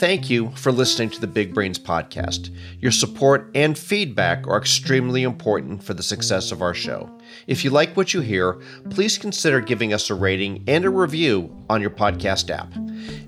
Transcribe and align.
Thank 0.00 0.30
you 0.30 0.50
for 0.52 0.72
listening 0.72 1.10
to 1.10 1.20
the 1.20 1.26
Big 1.26 1.52
Brains 1.52 1.78
podcast. 1.78 2.56
Your 2.78 2.90
support 2.90 3.50
and 3.54 3.76
feedback 3.76 4.46
are 4.48 4.56
extremely 4.56 5.24
important 5.24 5.82
for 5.82 5.92
the 5.92 6.02
success 6.02 6.52
of 6.52 6.62
our 6.62 6.72
show. 6.72 7.10
If 7.46 7.66
you 7.66 7.70
like 7.70 7.98
what 7.98 8.14
you 8.14 8.22
hear, 8.22 8.62
please 8.88 9.18
consider 9.18 9.60
giving 9.60 9.92
us 9.92 10.08
a 10.08 10.14
rating 10.14 10.64
and 10.66 10.86
a 10.86 10.88
review 10.88 11.54
on 11.68 11.82
your 11.82 11.90
podcast 11.90 12.48
app. 12.48 12.72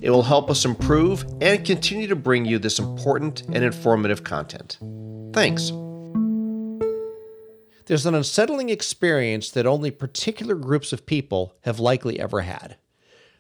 It 0.01 0.09
will 0.09 0.23
help 0.23 0.49
us 0.49 0.65
improve 0.65 1.27
and 1.43 1.63
continue 1.63 2.07
to 2.07 2.17
bring 2.17 2.47
you 2.47 2.59
this 2.59 2.79
important 2.79 3.43
and 3.53 3.63
informative 3.63 4.25
content. 4.25 4.79
Thanks. 5.35 5.73
There's 7.85 8.07
an 8.07 8.15
unsettling 8.15 8.71
experience 8.71 9.51
that 9.51 9.67
only 9.67 9.91
particular 9.91 10.55
groups 10.55 10.95
of 10.95 11.05
people 11.05 11.55
have 11.65 11.79
likely 11.79 12.19
ever 12.19 12.41
had 12.41 12.79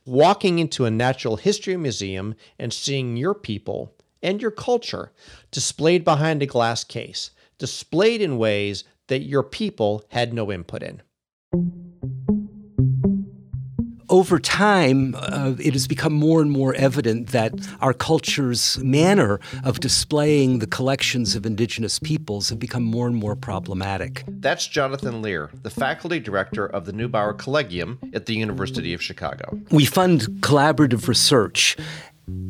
walking 0.05 0.59
into 0.59 0.85
a 0.85 0.91
natural 0.91 1.37
history 1.37 1.77
museum 1.77 2.35
and 2.59 2.73
seeing 2.73 3.17
your 3.17 3.35
people 3.35 3.95
and 4.23 4.41
your 4.41 4.51
culture 4.51 5.13
displayed 5.51 6.05
behind 6.05 6.43
a 6.43 6.47
glass 6.47 6.85
case, 6.85 7.31
displayed 7.59 8.21
in 8.21 8.39
ways 8.39 8.85
that 9.09 9.23
your 9.23 9.43
people 9.43 10.05
had 10.09 10.33
no 10.33 10.51
input 10.51 10.83
in 10.83 11.03
over 14.13 14.39
time, 14.39 15.15
uh, 15.17 15.55
it 15.59 15.73
has 15.73 15.89
become 15.89 16.13
more 16.13 16.43
and 16.43 16.51
more 16.51 16.75
evident 16.75 17.29
that 17.29 17.53
our 17.81 17.95
culture's 17.95 18.79
manner 18.79 19.41
of 19.65 19.81
displaying 19.81 20.59
the 20.59 20.67
collections 20.67 21.35
of 21.35 21.47
indigenous 21.47 21.99
peoples 21.99 22.51
have 22.51 22.59
become 22.59 22.85
more 22.85 23.07
and 23.07 23.17
more 23.17 23.35
problematic. 23.35 24.23
That's 24.29 24.69
Jonathan 24.69 25.23
Lear, 25.23 25.51
the 25.63 25.71
faculty 25.71 26.21
director 26.21 26.67
of 26.67 26.85
the 26.85 26.93
Neubauer 26.93 27.37
Collegium 27.37 27.99
at 28.13 28.27
the 28.27 28.35
University 28.35 28.93
of 28.93 29.03
Chicago. 29.03 29.59
We 29.71 29.87
fund 29.87 30.21
collaborative 30.41 31.09
research 31.09 31.79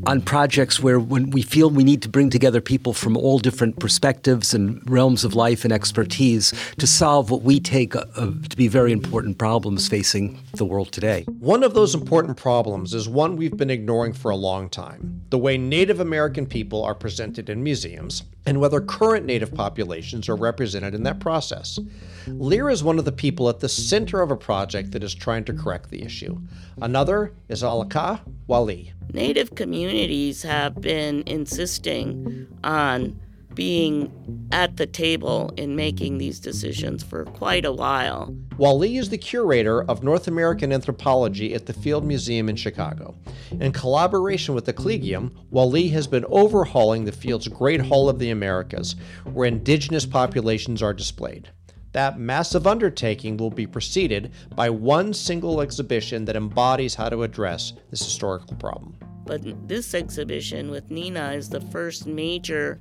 on 0.06 0.20
projects 0.20 0.80
where 0.80 0.98
when 0.98 1.30
we 1.30 1.42
feel 1.42 1.70
we 1.70 1.84
need 1.84 2.02
to 2.02 2.08
bring 2.08 2.28
together 2.30 2.60
people 2.60 2.92
from 2.92 3.16
all 3.16 3.38
different 3.38 3.78
perspectives 3.78 4.52
and 4.52 4.82
realms 4.90 5.24
of 5.24 5.34
life 5.34 5.64
and 5.64 5.72
expertise 5.72 6.52
to 6.78 6.86
solve 6.86 7.30
what 7.30 7.42
we 7.42 7.60
take 7.60 7.96
uh, 7.96 8.04
to 8.48 8.56
be 8.56 8.68
very 8.68 8.92
important 8.92 9.38
problems 9.38 9.88
facing 9.88 10.38
the 10.54 10.64
world 10.64 10.92
today. 10.92 11.24
One 11.38 11.62
of 11.62 11.74
those 11.74 11.94
important 11.94 12.36
problems 12.36 12.94
is 12.94 13.08
one 13.08 13.36
we've 13.36 13.56
been 13.56 13.70
ignoring 13.70 14.12
for 14.12 14.30
a 14.30 14.36
long 14.36 14.68
time 14.68 15.22
the 15.30 15.38
way 15.38 15.56
Native 15.56 16.00
American 16.00 16.46
people 16.46 16.84
are 16.84 16.94
presented 16.94 17.48
in 17.48 17.62
museums 17.62 18.24
and 18.46 18.60
whether 18.60 18.80
current 18.80 19.26
Native 19.26 19.54
populations 19.54 20.28
are 20.28 20.36
represented 20.36 20.94
in 20.94 21.02
that 21.04 21.20
process. 21.20 21.78
Lear 22.26 22.70
is 22.70 22.82
one 22.82 22.98
of 22.98 23.04
the 23.04 23.12
people 23.12 23.48
at 23.48 23.60
the 23.60 23.68
center 23.68 24.20
of 24.20 24.30
a 24.30 24.36
project 24.36 24.92
that 24.92 25.02
is 25.02 25.14
trying 25.14 25.44
to 25.44 25.52
correct 25.52 25.90
the 25.90 26.02
issue. 26.02 26.38
Another 26.80 27.32
is 27.48 27.62
Alaka 27.62 28.20
Wali. 28.46 28.92
Native 29.12 29.54
communities 29.54 30.42
have 30.42 30.80
been 30.80 31.22
insisting 31.26 32.48
on 32.64 33.20
being 33.54 34.48
at 34.50 34.76
the 34.76 34.86
table 34.86 35.52
in 35.56 35.76
making 35.76 36.18
these 36.18 36.40
decisions 36.40 37.02
for 37.02 37.24
quite 37.24 37.64
a 37.64 37.72
while. 37.72 38.34
Wali 38.56 38.96
is 38.96 39.08
the 39.08 39.18
curator 39.18 39.82
of 39.84 40.02
North 40.02 40.28
American 40.28 40.72
anthropology 40.72 41.54
at 41.54 41.66
the 41.66 41.72
Field 41.72 42.04
Museum 42.04 42.48
in 42.48 42.56
Chicago. 42.56 43.14
In 43.60 43.72
collaboration 43.72 44.54
with 44.54 44.64
the 44.64 44.72
Collegium, 44.72 45.36
Wali 45.50 45.88
has 45.88 46.06
been 46.06 46.24
overhauling 46.26 47.04
the 47.04 47.12
Field's 47.12 47.48
Great 47.48 47.80
Hall 47.80 48.08
of 48.08 48.18
the 48.18 48.30
Americas, 48.30 48.96
where 49.32 49.48
indigenous 49.48 50.06
populations 50.06 50.82
are 50.82 50.94
displayed. 50.94 51.50
That 51.92 52.18
massive 52.18 52.66
undertaking 52.66 53.36
will 53.36 53.50
be 53.50 53.66
preceded 53.66 54.32
by 54.54 54.70
one 54.70 55.12
single 55.12 55.60
exhibition 55.60 56.24
that 56.24 56.36
embodies 56.36 56.94
how 56.94 57.10
to 57.10 57.22
address 57.22 57.74
this 57.90 58.02
historical 58.02 58.56
problem. 58.56 58.96
But 59.24 59.68
this 59.68 59.94
exhibition 59.94 60.70
with 60.70 60.90
Nina 60.90 61.32
is 61.32 61.48
the 61.48 61.60
first 61.60 62.06
major 62.06 62.80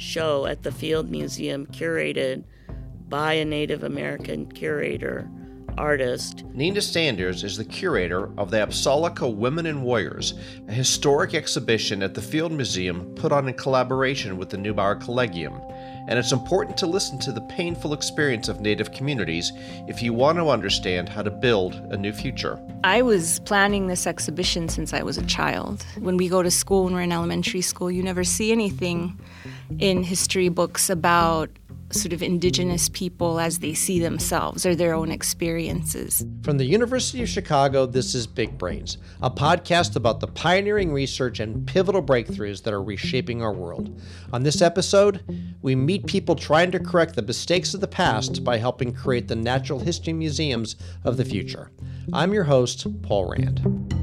show 0.00 0.46
at 0.46 0.62
the 0.62 0.72
Field 0.72 1.10
Museum 1.10 1.66
curated 1.66 2.44
by 3.08 3.34
a 3.34 3.44
Native 3.44 3.82
American 3.82 4.46
curator 4.46 5.28
artist. 5.78 6.44
Nina 6.52 6.80
Sanders 6.80 7.44
is 7.44 7.56
the 7.56 7.64
curator 7.64 8.30
of 8.38 8.50
the 8.50 8.58
Apsáalooke 8.58 9.34
Women 9.34 9.66
and 9.66 9.82
Warriors, 9.82 10.34
a 10.68 10.72
historic 10.72 11.34
exhibition 11.34 12.02
at 12.02 12.14
the 12.14 12.22
Field 12.22 12.52
Museum 12.52 13.14
put 13.14 13.32
on 13.32 13.48
in 13.48 13.54
collaboration 13.54 14.36
with 14.36 14.50
the 14.50 14.56
Neubauer 14.56 15.00
Collegium. 15.00 15.54
And 16.08 16.18
it's 16.18 16.32
important 16.32 16.76
to 16.78 16.86
listen 16.86 17.18
to 17.20 17.32
the 17.32 17.40
painful 17.42 17.92
experience 17.92 18.48
of 18.48 18.60
Native 18.60 18.92
communities 18.92 19.52
if 19.86 20.02
you 20.02 20.12
want 20.12 20.38
to 20.38 20.48
understand 20.48 21.08
how 21.08 21.22
to 21.22 21.30
build 21.30 21.74
a 21.90 21.96
new 21.96 22.12
future. 22.12 22.60
I 22.82 23.02
was 23.02 23.38
planning 23.40 23.86
this 23.86 24.06
exhibition 24.06 24.68
since 24.68 24.92
I 24.92 25.02
was 25.02 25.18
a 25.18 25.26
child. 25.26 25.84
When 25.98 26.16
we 26.16 26.28
go 26.28 26.42
to 26.42 26.50
school, 26.50 26.84
when 26.84 26.94
we're 26.94 27.02
in 27.02 27.12
elementary 27.12 27.60
school, 27.60 27.90
you 27.90 28.02
never 28.02 28.24
see 28.24 28.50
anything 28.50 29.18
in 29.78 30.02
history 30.02 30.48
books 30.48 30.90
about 30.90 31.50
sort 31.92 32.12
of 32.12 32.22
indigenous 32.22 32.88
people 32.88 33.40
as 33.40 33.58
they 33.58 33.74
see 33.74 33.98
themselves 33.98 34.64
or 34.64 34.74
their 34.74 34.94
own 34.94 35.10
experiences. 35.10 36.24
From 36.42 36.56
the 36.56 36.64
University 36.64 37.22
of 37.22 37.28
Chicago, 37.28 37.86
this 37.86 38.14
is 38.14 38.26
Big 38.26 38.56
Brains, 38.56 38.98
a 39.22 39.30
podcast 39.30 39.96
about 39.96 40.20
the 40.20 40.28
pioneering 40.28 40.92
research 40.92 41.40
and 41.40 41.66
pivotal 41.66 42.02
breakthroughs 42.02 42.62
that 42.62 42.74
are 42.74 42.82
reshaping 42.82 43.42
our 43.42 43.52
world. 43.52 44.00
On 44.32 44.42
this 44.42 44.62
episode, 44.62 45.22
we 45.62 45.74
meet 45.74 46.06
people 46.06 46.36
trying 46.36 46.70
to 46.70 46.78
correct 46.78 47.16
the 47.16 47.22
mistakes 47.22 47.74
of 47.74 47.80
the 47.80 47.88
past 47.88 48.44
by 48.44 48.58
helping 48.58 48.92
create 48.92 49.28
the 49.28 49.36
natural 49.36 49.80
history 49.80 50.12
museums 50.12 50.76
of 51.04 51.16
the 51.16 51.24
future. 51.24 51.70
I'm 52.12 52.32
your 52.32 52.44
host, 52.44 52.86
Paul 53.02 53.30
Rand. 53.30 53.99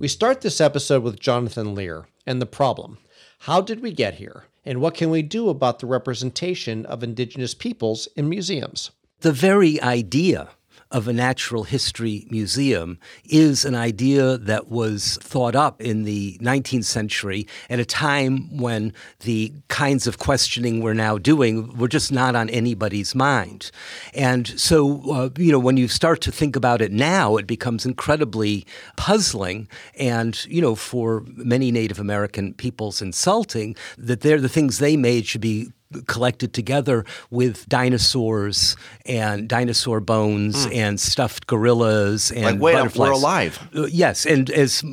We 0.00 0.08
start 0.08 0.40
this 0.40 0.62
episode 0.62 1.02
with 1.02 1.20
Jonathan 1.20 1.74
Lear 1.74 2.08
and 2.26 2.40
the 2.40 2.46
problem 2.46 2.96
how 3.40 3.60
did 3.60 3.82
we 3.82 3.92
get 3.92 4.14
here? 4.14 4.44
And 4.64 4.80
what 4.80 4.94
can 4.94 5.10
we 5.10 5.20
do 5.20 5.50
about 5.50 5.78
the 5.78 5.86
representation 5.86 6.86
of 6.86 7.02
Indigenous 7.02 7.52
peoples 7.52 8.08
in 8.16 8.26
museums? 8.26 8.92
The 9.20 9.32
very 9.32 9.78
idea 9.82 10.48
of 10.90 11.06
a 11.06 11.12
natural 11.12 11.64
history 11.64 12.26
museum 12.30 12.98
is 13.24 13.64
an 13.64 13.74
idea 13.74 14.36
that 14.38 14.68
was 14.68 15.18
thought 15.22 15.54
up 15.54 15.80
in 15.80 16.02
the 16.02 16.36
19th 16.40 16.84
century 16.84 17.46
at 17.68 17.78
a 17.78 17.84
time 17.84 18.56
when 18.58 18.92
the 19.20 19.52
kinds 19.68 20.06
of 20.06 20.18
questioning 20.18 20.82
we're 20.82 20.94
now 20.94 21.16
doing 21.16 21.76
were 21.78 21.88
just 21.88 22.10
not 22.10 22.34
on 22.34 22.50
anybody's 22.50 23.14
mind. 23.14 23.70
And 24.14 24.48
so, 24.60 25.10
uh, 25.12 25.30
you 25.38 25.52
know, 25.52 25.58
when 25.58 25.76
you 25.76 25.86
start 25.86 26.20
to 26.22 26.32
think 26.32 26.56
about 26.56 26.82
it 26.82 26.90
now, 26.90 27.36
it 27.36 27.46
becomes 27.46 27.86
incredibly 27.86 28.66
puzzling 28.96 29.68
and, 29.98 30.44
you 30.46 30.60
know, 30.60 30.74
for 30.74 31.24
many 31.28 31.70
Native 31.70 32.00
American 32.00 32.52
peoples 32.54 33.00
insulting 33.00 33.76
that 33.96 34.22
they're 34.22 34.40
the 34.40 34.48
things 34.48 34.78
they 34.78 34.96
made 34.96 35.26
should 35.26 35.40
be 35.40 35.70
collected 36.06 36.52
together 36.54 37.04
with 37.30 37.68
dinosaurs 37.68 38.76
and 39.06 39.48
dinosaur 39.48 40.00
bones 40.00 40.66
mm. 40.66 40.74
and 40.74 41.00
stuffed 41.00 41.46
gorillas 41.46 42.30
and 42.30 42.44
like, 42.44 42.60
wait, 42.60 42.72
butterflies. 42.74 43.08
We're 43.08 43.12
alive. 43.12 43.68
Uh, 43.74 43.86
yes, 43.86 44.24
and 44.24 44.50
as, 44.50 44.84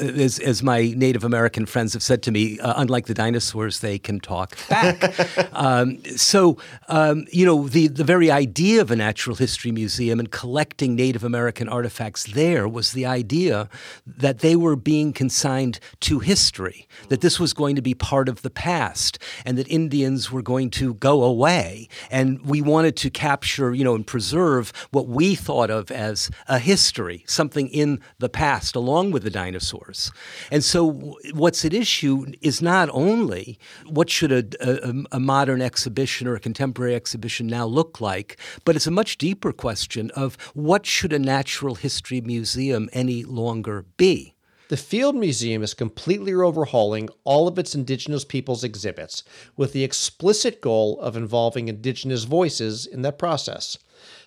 as, 0.00 0.38
as 0.38 0.62
my 0.62 0.92
Native 0.96 1.24
American 1.24 1.66
friends 1.66 1.92
have 1.94 2.02
said 2.02 2.22
to 2.24 2.30
me, 2.30 2.60
uh, 2.60 2.74
unlike 2.76 3.06
the 3.06 3.14
dinosaurs, 3.14 3.80
they 3.80 3.98
can 3.98 4.20
talk 4.20 4.56
back. 4.68 5.14
um, 5.52 6.02
so 6.16 6.58
um, 6.88 7.26
you 7.30 7.46
know 7.46 7.68
the 7.68 7.88
the 7.88 8.04
very 8.04 8.30
idea 8.30 8.80
of 8.80 8.90
a 8.90 8.96
natural 8.96 9.36
history 9.36 9.72
museum 9.72 10.18
and 10.20 10.30
collecting 10.30 10.94
Native 10.94 11.24
American 11.24 11.68
artifacts 11.68 12.24
there 12.24 12.68
was 12.68 12.92
the 12.92 13.06
idea 13.06 13.68
that 14.06 14.40
they 14.40 14.56
were 14.56 14.76
being 14.76 15.12
consigned 15.12 15.80
to 16.00 16.18
history, 16.18 16.86
that 17.08 17.20
this 17.20 17.40
was 17.40 17.52
going 17.52 17.76
to 17.76 17.82
be 17.82 17.94
part 17.94 18.28
of 18.28 18.42
the 18.42 18.50
past, 18.50 19.18
and 19.44 19.56
that 19.56 19.68
Indians 19.68 20.30
were 20.30 20.41
were 20.42 20.54
going 20.54 20.70
to 20.70 20.94
go 20.94 21.22
away. 21.22 21.88
And 22.10 22.44
we 22.44 22.60
wanted 22.60 22.96
to 22.96 23.10
capture, 23.10 23.72
you 23.74 23.84
know, 23.84 23.94
and 23.94 24.06
preserve 24.06 24.72
what 24.90 25.06
we 25.06 25.34
thought 25.36 25.70
of 25.70 25.90
as 25.90 26.30
a 26.48 26.58
history, 26.58 27.24
something 27.26 27.68
in 27.68 28.00
the 28.18 28.28
past, 28.28 28.76
along 28.76 29.12
with 29.12 29.22
the 29.22 29.30
dinosaurs. 29.30 30.10
And 30.50 30.64
so 30.64 31.16
what's 31.32 31.64
at 31.64 31.72
issue 31.72 32.26
is 32.40 32.60
not 32.60 32.88
only 32.92 33.58
what 33.86 34.10
should 34.10 34.32
a, 34.32 34.44
a, 34.60 35.04
a 35.12 35.20
modern 35.20 35.62
exhibition 35.62 36.26
or 36.26 36.34
a 36.34 36.40
contemporary 36.40 36.94
exhibition 36.94 37.46
now 37.46 37.66
look 37.66 38.00
like, 38.00 38.36
but 38.64 38.74
it's 38.76 38.88
a 38.88 38.90
much 38.90 39.18
deeper 39.18 39.52
question 39.52 40.10
of 40.16 40.36
what 40.54 40.86
should 40.86 41.12
a 41.12 41.18
natural 41.18 41.76
history 41.76 42.20
museum 42.20 42.88
any 42.92 43.24
longer 43.24 43.84
be? 43.96 44.31
The 44.72 44.78
Field 44.78 45.14
Museum 45.14 45.62
is 45.62 45.74
completely 45.74 46.32
overhauling 46.32 47.10
all 47.24 47.46
of 47.46 47.58
its 47.58 47.74
Indigenous 47.74 48.24
peoples 48.24 48.64
exhibits 48.64 49.22
with 49.54 49.74
the 49.74 49.84
explicit 49.84 50.62
goal 50.62 50.98
of 51.00 51.14
involving 51.14 51.68
Indigenous 51.68 52.24
voices 52.24 52.86
in 52.86 53.02
that 53.02 53.18
process. 53.18 53.76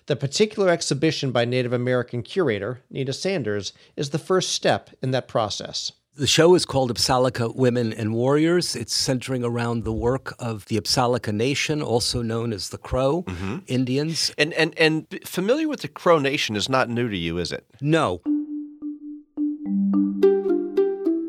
The 0.06 0.14
particular 0.14 0.68
exhibition 0.68 1.32
by 1.32 1.46
Native 1.46 1.72
American 1.72 2.22
curator, 2.22 2.80
Nina 2.90 3.12
Sanders, 3.12 3.72
is 3.96 4.10
the 4.10 4.20
first 4.20 4.50
step 4.50 4.90
in 5.02 5.10
that 5.10 5.26
process. 5.26 5.90
The 6.14 6.28
show 6.28 6.54
is 6.54 6.64
called 6.64 6.94
Apsáalooke 6.94 7.56
Women 7.56 7.92
and 7.92 8.14
Warriors. 8.14 8.76
It's 8.76 8.94
centering 8.94 9.42
around 9.42 9.82
the 9.82 9.92
work 9.92 10.32
of 10.38 10.64
the 10.66 10.80
Apsáalooke 10.80 11.34
Nation, 11.34 11.82
also 11.82 12.22
known 12.22 12.52
as 12.52 12.68
the 12.68 12.78
Crow 12.78 13.24
mm-hmm. 13.24 13.58
Indians. 13.66 14.32
And, 14.38 14.52
and, 14.52 14.78
and 14.78 15.08
familiar 15.24 15.66
with 15.66 15.80
the 15.80 15.88
Crow 15.88 16.20
Nation 16.20 16.54
is 16.54 16.68
not 16.68 16.88
new 16.88 17.08
to 17.08 17.16
you, 17.16 17.36
is 17.38 17.50
it? 17.50 17.66
No. 17.80 18.20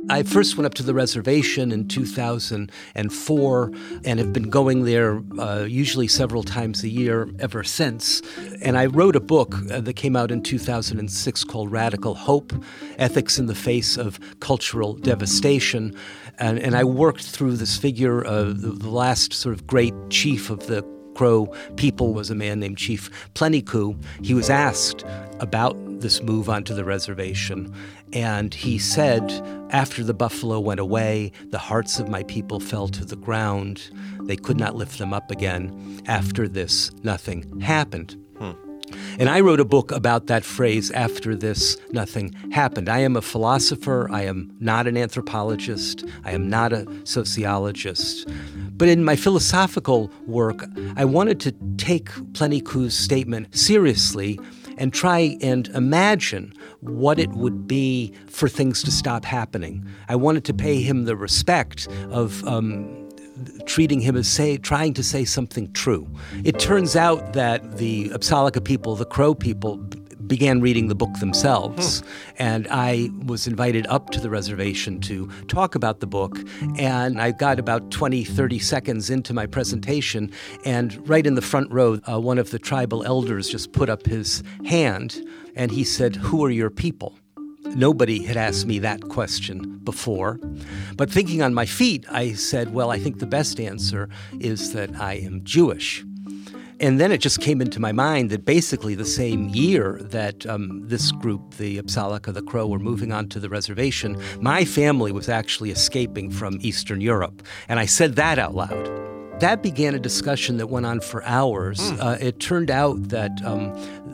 I 0.10 0.24
first 0.24 0.56
went 0.56 0.66
up 0.66 0.74
to 0.76 0.84
the 0.84 0.94
reservation 0.94 1.72
in 1.72 1.88
2004 1.88 3.72
and 4.06 4.20
have 4.20 4.32
been 4.32 4.50
going 4.50 4.86
there 4.86 5.22
uh, 5.38 5.66
usually 5.68 6.08
several 6.08 6.44
times 6.44 6.82
a 6.84 6.88
year 6.88 7.30
ever 7.40 7.62
since. 7.64 8.22
And 8.62 8.78
I 8.78 8.86
wrote 8.86 9.18
a 9.18 9.20
book 9.20 9.56
uh, 9.70 9.82
that 9.82 9.94
came 9.98 10.16
out 10.16 10.32
in 10.32 10.42
2006 10.44 11.44
called 11.44 11.72
Radical 11.72 12.16
Hope 12.16 12.54
Ethics 12.98 13.38
in 13.38 13.48
the 13.48 13.56
Face 13.56 13.98
of 13.98 14.18
Cultural 14.40 14.94
Devastation. 14.94 15.94
And, 16.40 16.58
and 16.60 16.76
I 16.76 16.86
worked 16.86 17.26
through 17.26 17.58
this 17.58 17.78
figure 17.78 18.22
of 18.22 18.62
the, 18.62 18.70
the 18.70 18.90
last 18.90 19.34
sort 19.34 19.56
of 19.56 19.68
great 19.68 19.94
chief 20.10 20.50
of 20.50 20.68
the 20.68 20.84
Crow 21.18 21.52
people 21.78 22.14
was 22.14 22.30
a 22.30 22.36
man 22.36 22.60
named 22.60 22.78
Chief 22.78 23.10
Plenty 23.34 23.64
Coups. 23.64 24.06
He 24.22 24.36
was 24.36 24.52
asked 24.52 25.04
about 25.40 25.76
this 26.00 26.22
move 26.22 26.48
onto 26.48 26.76
the 26.76 26.86
reservation, 26.86 27.74
and 28.14 28.54
he 28.54 28.78
said, 28.78 29.32
After 29.70 30.04
the 30.04 30.14
buffalo 30.14 30.60
went 30.60 30.80
away, 30.80 31.32
the 31.50 31.58
hearts 31.58 32.00
of 32.00 32.10
my 32.10 32.24
people 32.24 32.60
fell 32.60 32.88
to 32.90 33.06
the 33.06 33.16
ground. 33.16 33.90
They 34.22 34.36
could 34.36 34.58
not 34.58 34.76
lift 34.76 34.98
them 34.98 35.14
up 35.14 35.32
again. 35.32 36.02
After 36.08 36.48
this, 36.48 36.92
nothing 37.04 37.60
happened. 37.62 38.16
Hmm. 38.40 38.52
And 39.20 39.30
I 39.30 39.42
wrote 39.42 39.60
a 39.60 39.66
book 39.66 39.92
about 39.92 40.28
that 40.28 40.46
phrase, 40.46 40.92
after 40.92 41.36
this, 41.36 41.78
nothing 41.92 42.34
happened. 42.52 42.88
I 42.88 43.00
am 43.00 43.16
a 43.16 43.22
philosopher. 43.22 44.08
I 44.12 44.24
am 44.24 44.56
not 44.60 44.88
an 44.88 44.96
anthropologist. 44.96 46.06
I 46.24 46.32
am 46.32 46.50
not 46.50 46.72
a 46.72 46.86
sociologist. 47.04 48.30
But 48.78 48.88
in 48.88 49.04
my 49.04 49.16
philosophical 49.16 50.12
work, 50.28 50.66
I 50.96 51.04
wanted 51.06 51.40
to 51.42 51.52
take 51.78 52.10
Plenty 52.34 52.62
Coups's 52.62 52.98
statement 52.98 53.56
seriously 53.58 54.40
and 54.78 54.94
try 54.94 55.38
and 55.42 55.68
imagine 55.70 56.54
what 56.82 57.20
it 57.20 57.30
would 57.32 57.68
be 57.68 58.14
for 58.28 58.48
things 58.48 58.84
to 58.84 58.92
stop 58.92 59.26
happening. 59.26 59.86
I 60.08 60.16
wanted 60.16 60.46
to 60.46 60.54
pay 60.54 60.82
him 60.82 61.06
the 61.06 61.16
respect 61.16 61.88
of 62.10 62.46
um, 62.48 63.10
treating 63.66 64.00
him 64.00 64.16
as 64.16 64.28
say, 64.28 64.58
trying 64.58 64.94
to 64.94 65.04
say 65.04 65.26
something 65.26 65.72
true. 65.74 66.08
It 66.44 66.60
turns 66.60 66.96
out 66.96 67.34
that 67.34 67.78
the 67.78 68.10
Apsáalooke 68.10 68.64
people, 68.64 68.96
the 68.96 69.06
Crow 69.06 69.34
people, 69.36 69.78
began 70.28 70.62
reading 70.62 70.88
the 70.88 70.96
book 70.96 71.14
themselves. 71.20 72.02
Hmm. 72.02 72.06
And 72.38 72.68
I 72.70 73.10
was 73.26 73.48
invited 73.48 73.88
up 73.88 74.10
to 74.12 74.20
the 74.20 74.30
reservation 74.30 75.00
to 75.02 75.28
talk 75.48 75.76
about 75.76 76.00
the 76.00 76.08
book. 76.08 76.40
And 76.78 77.22
I 77.22 77.32
got 77.32 77.60
about 77.60 77.92
20, 77.92 78.24
30 78.24 78.60
seconds 78.60 79.10
into 79.10 79.34
my 79.34 79.46
presentation. 79.46 80.32
And 80.66 81.08
right 81.08 81.26
in 81.26 81.36
the 81.36 81.42
front 81.42 81.72
row, 81.72 82.00
uh, 82.10 82.20
one 82.20 82.38
of 82.38 82.52
the 82.52 82.60
tribal 82.60 83.04
elders 83.04 83.50
just 83.50 83.72
put 83.72 83.90
up 83.90 84.06
his 84.06 84.44
hand 84.66 85.24
and 85.56 85.72
he 85.72 85.84
said, 85.84 86.16
Who 86.16 86.46
are 86.46 86.52
your 86.52 86.70
people? 86.70 87.18
Nobody 87.76 88.24
had 88.24 88.38
asked 88.38 88.66
me 88.66 88.80
that 88.80 89.10
question 89.10 89.80
before. 89.84 90.40
But 90.96 91.12
thinking 91.12 91.42
on 91.42 91.54
my 91.54 91.66
feet, 91.66 92.06
I 92.10 92.34
said, 92.34 92.74
Well, 92.74 92.92
I 92.92 93.00
think 93.00 93.20
the 93.20 93.26
best 93.26 93.60
answer 93.60 94.10
is 94.40 94.74
that 94.74 94.96
I 95.00 95.16
am 95.16 95.44
Jewish. 95.44 96.06
And 96.80 97.00
then 97.00 97.12
it 97.12 97.20
just 97.20 97.42
came 97.42 97.62
into 97.62 97.80
my 97.80 97.92
mind 97.92 98.30
that 98.30 98.46
basically 98.46 98.94
the 98.94 99.06
same 99.06 99.50
year 99.50 99.98
that 100.02 100.46
um, 100.46 100.88
this 100.88 101.12
group, 101.12 101.56
the 101.56 101.82
Apsáalooke, 101.82 102.32
the 102.34 102.44
Crow, 102.44 102.68
were 102.68 102.80
moving 102.80 103.12
onto 103.12 103.40
the 103.40 103.50
reservation, 103.50 104.22
my 104.42 104.64
family 104.64 105.12
was 105.12 105.28
actually 105.28 105.72
escaping 105.72 106.30
from 106.30 106.60
Eastern 106.62 107.02
Europe. 107.02 107.42
And 107.68 107.80
I 107.80 107.86
said 107.86 108.16
that 108.18 108.38
out 108.38 108.54
loud. 108.54 108.92
That 109.40 109.62
began 109.62 109.94
a 109.94 110.00
discussion 110.00 110.58
that 110.58 110.68
went 110.68 110.86
on 110.86 111.00
for 111.00 111.24
hours. 111.24 111.80
Mm. 111.80 112.04
Uh, 112.04 112.18
it 112.20 112.40
turned 112.40 112.72
out 112.72 113.10
that 113.10 113.32
um, 113.44 113.72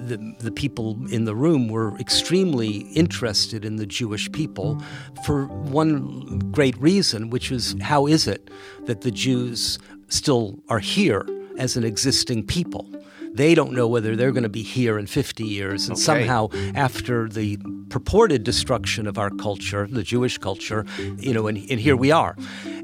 the, 0.08 0.18
the 0.40 0.52
people 0.52 0.98
in 1.10 1.26
the 1.26 1.36
room 1.36 1.70
were 1.70 1.98
extremely 1.98 2.80
interested 2.94 3.64
in 3.64 3.78
the 3.78 3.86
Jewish 3.86 4.32
people 4.32 4.82
for 5.26 5.46
one 5.46 6.40
great 6.52 6.78
reason, 6.78 7.30
which 7.30 7.52
is 7.52 7.76
how 7.82 8.06
is 8.06 8.28
it 8.28 8.50
that 8.86 9.02
the 9.02 9.12
Jews 9.12 9.80
still 10.10 10.60
are 10.68 10.80
here 10.80 11.26
as 11.58 11.78
an 11.78 11.84
existing 11.84 12.46
people? 12.46 12.90
They 13.34 13.56
don't 13.56 13.74
know 13.74 13.88
whether 13.88 14.16
they're 14.16 14.32
going 14.32 14.44
to 14.44 14.50
be 14.50 14.62
here 14.62 15.00
in 15.00 15.08
50 15.08 15.44
years. 15.44 15.88
And 15.88 15.94
okay. 15.94 16.02
somehow, 16.02 16.50
after 16.76 17.28
the 17.28 17.58
purported 17.90 18.44
destruction 18.44 19.08
of 19.08 19.18
our 19.18 19.32
culture, 19.32 19.88
the 19.90 20.04
Jewish 20.04 20.38
culture, 20.38 20.86
you 21.18 21.34
know, 21.34 21.48
and, 21.48 21.58
and 21.58 21.80
here 21.80 21.96
we 21.96 22.12
are. 22.12 22.36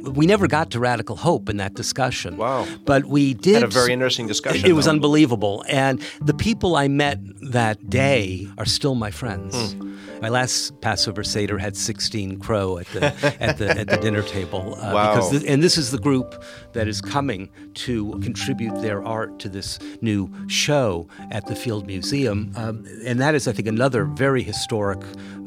We 0.02 0.26
never 0.26 0.48
got 0.48 0.72
to 0.72 0.80
radical 0.80 1.16
hope 1.16 1.50
in 1.50 1.58
that 1.58 1.76
discussion. 1.76 2.38
Wow. 2.38 2.68
But 2.86 3.06
we 3.06 3.36
did. 3.36 3.56
Had 3.56 3.64
a 3.64 3.68
very 3.68 3.94
interesting 3.94 4.26
discussion. 4.26 4.66
It, 4.66 4.72
it 4.72 4.74
was 4.74 4.88
unbelievable. 4.88 5.64
And 5.68 6.02
the 6.20 6.34
people 6.34 6.76
I 6.76 6.88
met 6.88 7.20
that 7.52 7.90
day 7.90 8.48
are 8.58 8.66
still 8.66 8.96
my 8.96 9.12
friends. 9.12 9.74
Hmm. 9.74 9.90
My 10.22 10.30
last 10.30 10.80
Passover 10.82 11.24
Seder 11.24 11.58
had 11.58 11.78
16 11.78 12.40
crow 12.40 12.78
at 12.78 12.88
the 12.88 13.06
at 13.40 13.58
the 13.58 13.70
at 13.70 13.88
the 13.88 13.98
dinner 13.98 14.22
table. 14.22 14.76
Uh, 14.76 14.94
wow. 14.94 15.16
Because 15.16 15.44
and 15.46 15.64
this 15.64 15.78
is 15.78 15.92
the 15.92 15.98
group 15.98 16.44
that 16.74 16.88
is 16.88 17.02
coming 17.02 17.50
to 17.74 18.20
contribute 18.20 18.82
their 18.82 19.04
art 19.04 19.40
to 19.40 19.50
this 19.50 19.80
new 20.02 20.30
show 20.48 21.08
at 21.32 21.46
the 21.48 21.56
Field 21.56 21.88
Museum, 21.88 22.52
um, 22.56 22.86
and 23.04 23.20
that 23.20 23.36
is, 23.36 23.48
I 23.48 23.54
think, 23.54 23.68
another 23.68 24.06
very 24.06 24.44
historic 24.44 25.00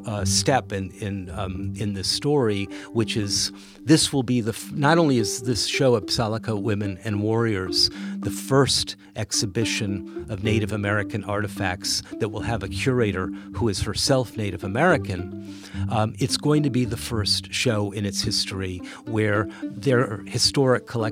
uh, 0.07 0.25
step 0.25 0.73
in 0.73 0.91
in 0.93 1.31
um, 1.31 1.73
in 1.77 1.95
this 1.95 2.09
story, 2.09 2.65
which 2.93 3.17
is 3.17 3.53
this 3.81 4.13
will 4.13 4.23
be 4.23 4.41
the 4.41 4.51
f- 4.53 4.73
not 4.73 4.99
only 4.99 5.19
is 5.19 5.43
this 5.43 5.67
show 5.67 5.95
of 5.95 6.05
Apsáalooke 6.07 6.61
Women 6.61 6.99
and 7.05 7.23
Warriors 7.23 7.91
the 8.23 8.31
first 8.31 8.97
exhibition 9.17 10.27
of 10.31 10.45
Native 10.45 10.73
American 10.73 11.25
artifacts 11.25 12.03
that 12.21 12.29
will 12.29 12.41
have 12.43 12.63
a 12.63 12.69
curator 12.69 13.27
who 13.55 13.69
is 13.69 13.83
herself 13.83 14.37
Native 14.37 14.63
American. 14.63 15.55
Um, 15.91 16.15
it's 16.19 16.37
going 16.37 16.63
to 16.63 16.71
be 16.71 16.85
the 16.85 16.97
first 16.97 17.53
show 17.53 17.91
in 17.91 18.07
its 18.07 18.23
history 18.23 18.79
where 19.07 19.49
their 19.63 20.19
historic 20.27 20.87
collection 20.87 21.12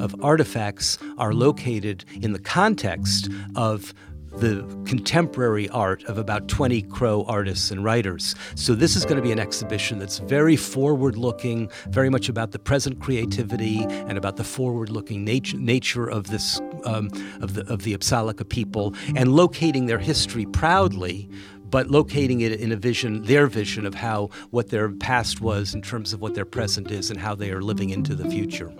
of 0.00 0.14
artifacts 0.22 0.98
are 1.18 1.32
located 1.32 2.04
in 2.20 2.32
the 2.32 2.38
context 2.38 3.28
of 3.54 3.94
the 4.38 4.60
contemporary 4.84 5.68
art 5.70 6.04
of 6.04 6.18
about 6.18 6.48
20 6.48 6.82
Crow 6.82 7.24
artists 7.26 7.70
and 7.70 7.82
writers. 7.82 8.34
So, 8.54 8.74
this 8.74 8.96
is 8.96 9.04
going 9.04 9.16
to 9.16 9.22
be 9.22 9.32
an 9.32 9.38
exhibition 9.38 9.98
that's 9.98 10.18
very 10.18 10.56
forward 10.56 11.16
looking, 11.16 11.70
very 11.88 12.10
much 12.10 12.28
about 12.28 12.52
the 12.52 12.58
present 12.58 13.00
creativity 13.00 13.84
and 13.88 14.18
about 14.18 14.36
the 14.36 14.44
forward 14.44 14.90
looking 14.90 15.24
nature, 15.24 15.56
nature 15.56 16.08
of 16.08 16.26
this. 16.28 16.60
Um, 16.84 17.08
of 17.40 17.54
the 17.54 17.66
of 17.72 17.82
the 17.82 17.96
Apsáalooke 17.96 18.48
people 18.48 18.94
and 19.16 19.34
locating 19.34 19.86
their 19.86 19.98
history 19.98 20.46
proudly 20.46 21.28
but 21.68 21.90
locating 21.90 22.42
it 22.42 22.52
in 22.52 22.72
a 22.72 22.76
vision, 22.76 23.22
their 23.22 23.46
vision 23.46 23.86
of 23.86 23.94
how 23.94 24.30
what 24.50 24.68
their 24.68 24.90
past 24.90 25.40
was 25.40 25.74
in 25.74 25.82
terms 25.82 26.12
of 26.12 26.20
what 26.20 26.34
their 26.34 26.44
present 26.44 26.90
is 26.90 27.10
and 27.10 27.18
how 27.18 27.34
they 27.34 27.50
are 27.50 27.60
living 27.60 27.90
into 27.90 28.14
the 28.14 28.28
future. 28.30 28.72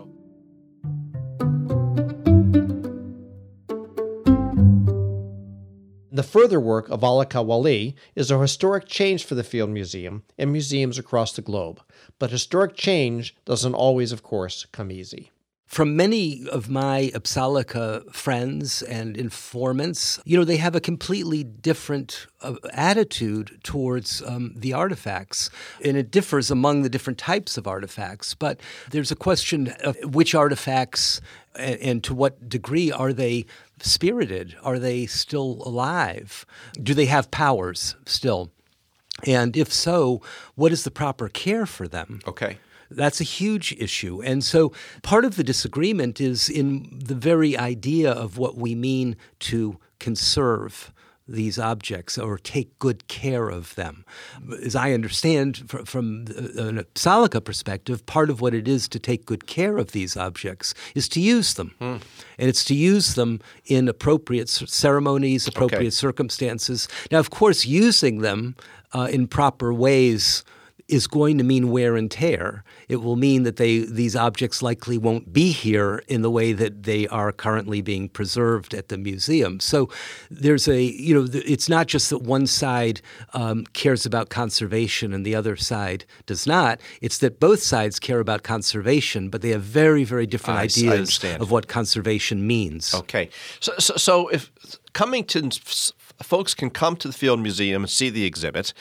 The 6.17 6.23
further 6.23 6.59
work 6.59 6.89
of 6.89 7.03
Alaka 7.03 7.43
Wali 7.43 7.95
is 8.15 8.31
a 8.31 8.41
historic 8.41 8.87
change 8.87 9.23
for 9.23 9.35
the 9.35 9.45
Field 9.45 9.69
Museum 9.69 10.23
and 10.39 10.51
museums 10.51 10.99
across 10.99 11.35
the 11.35 11.43
globe. 11.43 11.83
But 12.19 12.31
historic 12.31 12.75
change 12.75 13.37
doesn't 13.45 13.75
always, 13.75 14.13
of 14.13 14.23
course, 14.23 14.65
come 14.73 14.91
easy. 14.91 15.31
From 15.67 15.97
many 15.97 16.49
of 16.49 16.71
my 16.71 17.11
Apsáalooke 17.13 18.15
friends 18.15 18.83
and 18.83 19.17
informants, 19.17 20.21
you 20.25 20.39
know, 20.39 20.45
they 20.45 20.59
have 20.59 20.77
a 20.77 20.81
completely 20.81 21.43
different 21.43 22.29
uh, 22.41 22.55
attitude 22.73 23.59
towards 23.65 24.23
um, 24.23 24.55
the 24.57 24.73
artifacts. 24.73 25.51
And 25.85 25.97
it 25.97 26.11
differs 26.13 26.51
among 26.53 26.83
the 26.83 26.89
different 26.89 27.19
types 27.19 27.59
of 27.59 27.67
artifacts. 27.67 28.33
But 28.33 28.61
there's 28.91 29.11
a 29.11 29.17
question 29.17 29.75
of 29.81 29.97
which 30.15 30.35
artifacts 30.35 31.21
and, 31.57 31.81
and 31.81 32.05
to 32.05 32.15
what 32.15 32.49
degree 32.49 32.93
are 32.93 33.13
they 33.13 33.45
spirited? 33.81 34.57
Are 34.63 34.79
they 34.79 35.07
still 35.07 35.63
alive? 35.65 36.47
Do 36.81 36.95
they 36.95 37.07
have 37.07 37.31
powers 37.31 37.97
still? 38.07 38.53
And 39.27 39.57
if 39.57 39.73
so, 39.73 40.21
what 40.55 40.73
is 40.73 40.85
the 40.85 40.91
proper 40.91 41.29
care 41.29 41.67
for 41.67 41.89
them? 41.89 42.21
Okay. 42.27 42.59
That's 42.91 43.21
a 43.21 43.25
huge 43.25 43.73
issue. 43.79 44.23
And 44.23 44.45
so 44.45 44.73
part 45.03 45.25
of 45.25 45.37
the 45.37 45.45
disagreement 45.45 46.21
is 46.21 46.49
in 46.49 47.01
the 47.05 47.15
very 47.15 47.57
idea 47.57 48.11
of 48.11 48.39
what 48.39 48.57
we 48.57 48.75
mean 48.75 49.17
to 49.41 49.79
conserve 49.99 50.93
these 51.29 51.59
objects 51.59 52.17
or 52.19 52.39
take 52.39 52.79
good 52.79 53.09
care 53.09 53.49
of 53.49 53.75
them. 53.75 54.05
As 54.65 54.77
I 54.77 54.93
understand 54.93 55.69
from 55.85 56.27
an 56.57 56.79
Apsáalooke 56.79 57.45
perspective, 57.45 58.07
part 58.07 58.31
of 58.31 58.41
what 58.41 58.55
it 58.55 58.69
is 58.69 58.89
to 58.89 58.99
take 58.99 59.27
good 59.27 59.47
care 59.47 59.77
of 59.77 59.93
these 59.93 60.17
objects 60.17 60.73
is 60.95 61.09
to 61.11 61.21
use 61.21 61.55
them. 61.55 61.75
Hmm. 61.79 61.97
And 62.39 62.49
it's 62.49 62.65
to 62.67 62.75
use 62.75 63.15
them 63.15 63.41
in 63.65 63.89
appropriate 63.89 64.49
ceremonies, 64.49 65.49
appropriate 65.49 65.81
okay. 65.81 65.91
circumstances. 65.91 66.89
Now, 67.11 67.19
of 67.19 67.31
course, 67.31 67.67
using 67.67 68.21
them 68.21 68.55
uh, 68.93 69.09
in 69.11 69.27
proper 69.27 69.75
ways 69.75 70.45
is 70.89 71.07
going 71.07 71.37
to 71.39 71.45
mean 71.45 71.71
wear 71.71 71.97
and 71.97 72.11
tear. 72.11 72.63
It 72.89 72.97
will 72.97 73.17
mean 73.17 73.43
that 73.43 73.57
they 73.57 73.79
these 73.81 74.15
objects 74.15 74.63
likely 74.63 74.99
won't 74.99 75.33
be 75.33 75.51
here 75.51 76.03
in 76.07 76.23
the 76.23 76.31
way 76.31 76.53
that 76.53 76.85
they 76.85 77.09
are 77.09 77.33
currently 77.33 77.81
being 77.83 78.09
preserved 78.09 78.73
at 78.73 78.89
the 78.89 78.97
museum. 78.97 79.59
So 79.59 79.89
there's 80.31 80.69
a 80.69 80.83
you 80.83 81.15
know 81.15 81.29
it's 81.33 81.69
not 81.69 81.89
just 81.89 82.11
that 82.11 82.23
one 82.23 82.47
side 82.47 83.01
um, 83.35 83.65
cares 83.73 84.07
about 84.07 84.29
conservation 84.29 85.13
and 85.13 85.27
the 85.27 85.35
other 85.35 85.57
side 85.57 86.05
does 86.27 86.47
not. 86.47 86.81
It's 87.01 87.19
that 87.19 87.41
both 87.41 87.63
sides 87.63 87.99
care 87.99 88.21
about 88.21 88.45
conservation, 88.45 89.29
but 89.29 89.43
they 89.43 89.51
have 89.51 89.63
very 89.63 90.05
very 90.05 90.27
different 90.27 90.61
I, 90.61 90.65
ideas 90.65 91.25
I 91.25 91.29
of 91.31 91.51
what 91.51 91.67
conservation 91.67 92.47
means. 92.47 92.95
Okay, 92.95 93.29
so 93.59 93.73
so, 93.79 93.97
so 93.97 94.29
if 94.29 94.53
coming 94.93 95.25
to 95.25 95.51
folks 96.23 96.55
can 96.55 96.71
come 96.71 96.97
to 96.97 97.09
the 97.09 97.15
Field 97.15 97.41
Museum 97.41 97.83
and 97.83 97.91
see 97.91 98.11
the 98.11 98.25
exhibit. 98.25 98.73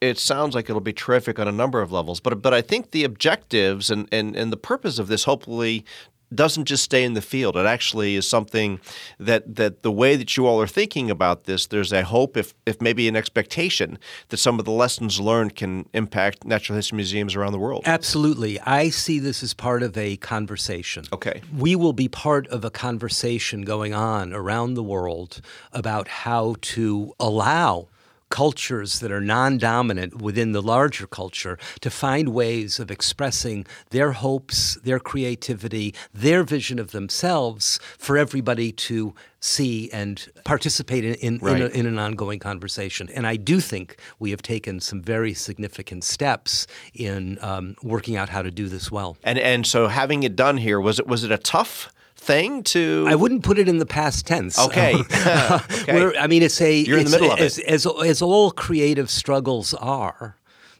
It 0.00 0.18
sounds 0.18 0.54
like 0.54 0.68
it'll 0.68 0.80
be 0.80 0.92
terrific 0.92 1.38
on 1.38 1.48
a 1.48 1.52
number 1.52 1.80
of 1.80 1.92
levels, 1.92 2.20
but 2.20 2.40
but 2.42 2.54
I 2.54 2.62
think 2.62 2.90
the 2.90 3.04
objectives 3.04 3.90
and, 3.90 4.08
and, 4.12 4.36
and 4.36 4.52
the 4.52 4.56
purpose 4.56 4.98
of 4.98 5.08
this 5.08 5.24
hopefully 5.24 5.84
doesn't 6.32 6.66
just 6.66 6.84
stay 6.84 7.04
in 7.04 7.14
the 7.14 7.22
field. 7.22 7.56
It 7.56 7.66
actually 7.66 8.16
is 8.16 8.28
something 8.28 8.80
that 9.18 9.56
that 9.56 9.82
the 9.82 9.90
way 9.90 10.16
that 10.16 10.36
you 10.36 10.46
all 10.46 10.60
are 10.60 10.66
thinking 10.66 11.10
about 11.10 11.44
this, 11.44 11.66
there's 11.66 11.92
a 11.92 12.04
hope, 12.04 12.36
if 12.36 12.54
if 12.66 12.80
maybe 12.80 13.08
an 13.08 13.16
expectation, 13.16 13.98
that 14.28 14.36
some 14.36 14.58
of 14.58 14.64
the 14.64 14.70
lessons 14.70 15.20
learned 15.20 15.56
can 15.56 15.88
impact 15.92 16.44
natural 16.44 16.76
history 16.76 16.96
museums 16.96 17.34
around 17.34 17.52
the 17.52 17.58
world. 17.58 17.82
Absolutely, 17.86 18.60
I 18.60 18.90
see 18.90 19.18
this 19.18 19.42
as 19.42 19.54
part 19.54 19.82
of 19.82 19.96
a 19.96 20.16
conversation. 20.16 21.04
Okay, 21.12 21.42
we 21.56 21.76
will 21.76 21.92
be 21.92 22.08
part 22.08 22.46
of 22.48 22.64
a 22.64 22.70
conversation 22.70 23.62
going 23.62 23.94
on 23.94 24.32
around 24.32 24.74
the 24.74 24.82
world 24.82 25.40
about 25.72 26.08
how 26.08 26.56
to 26.60 27.14
allow 27.18 27.88
cultures 28.34 28.98
that 28.98 29.12
are 29.12 29.20
non 29.20 29.58
dominant 29.58 30.20
within 30.20 30.50
the 30.50 30.60
larger 30.60 31.06
culture 31.06 31.56
to 31.80 31.88
find 31.88 32.30
ways 32.30 32.80
of 32.80 32.90
expressing 32.90 33.64
their 33.90 34.10
hopes, 34.10 34.74
their 34.82 34.98
creativity, 34.98 35.94
their 36.12 36.42
vision 36.42 36.80
of 36.80 36.90
themselves 36.90 37.78
for 37.96 38.18
everybody 38.18 38.72
to 38.72 39.14
see 39.38 39.88
and 39.92 40.32
participate 40.42 41.04
in, 41.04 41.14
in, 41.14 41.38
right. 41.38 41.60
in, 41.60 41.62
a, 41.62 41.66
in, 41.68 41.86
an 41.86 41.96
ongoing 41.96 42.40
conversation. 42.40 43.08
And 43.14 43.24
I 43.24 43.36
do 43.36 43.60
think 43.60 43.98
we 44.18 44.30
have 44.32 44.42
taken 44.42 44.80
some 44.80 45.00
very 45.00 45.32
significant 45.32 46.02
steps 46.02 46.66
in 46.92 47.38
um, 47.40 47.76
working 47.84 48.16
out 48.16 48.30
how 48.30 48.42
to 48.42 48.50
do 48.50 48.68
this 48.68 48.90
well. 48.90 49.16
And 49.22 49.38
and 49.38 49.64
so 49.64 49.86
having 49.86 50.24
it 50.24 50.34
done 50.34 50.56
here 50.56 50.80
was 50.80 50.98
it 50.98 51.06
was 51.06 51.22
it 51.22 51.30
a 51.30 51.38
tough 51.38 51.93
thing 52.24 52.62
to? 52.64 53.06
I 53.08 53.14
wouldn't 53.14 53.44
put 53.44 53.58
it 53.58 53.68
in 53.68 53.78
the 53.78 53.86
past 53.86 54.26
tense. 54.26 54.58
Okay. 54.58 54.94
okay. 55.04 56.18
I 56.18 56.26
mean, 56.26 56.42
it's 56.42 56.60
a. 56.60 56.80
You're 56.80 56.98
in 56.98 57.04
the 57.04 57.10
middle 57.10 57.32
of 57.32 57.38
as, 57.38 57.58
it. 57.58 57.66
As, 57.66 57.86
as 57.86 58.22
all 58.22 58.50
creative 58.50 59.10
struggles 59.10 59.74
are, 59.74 60.36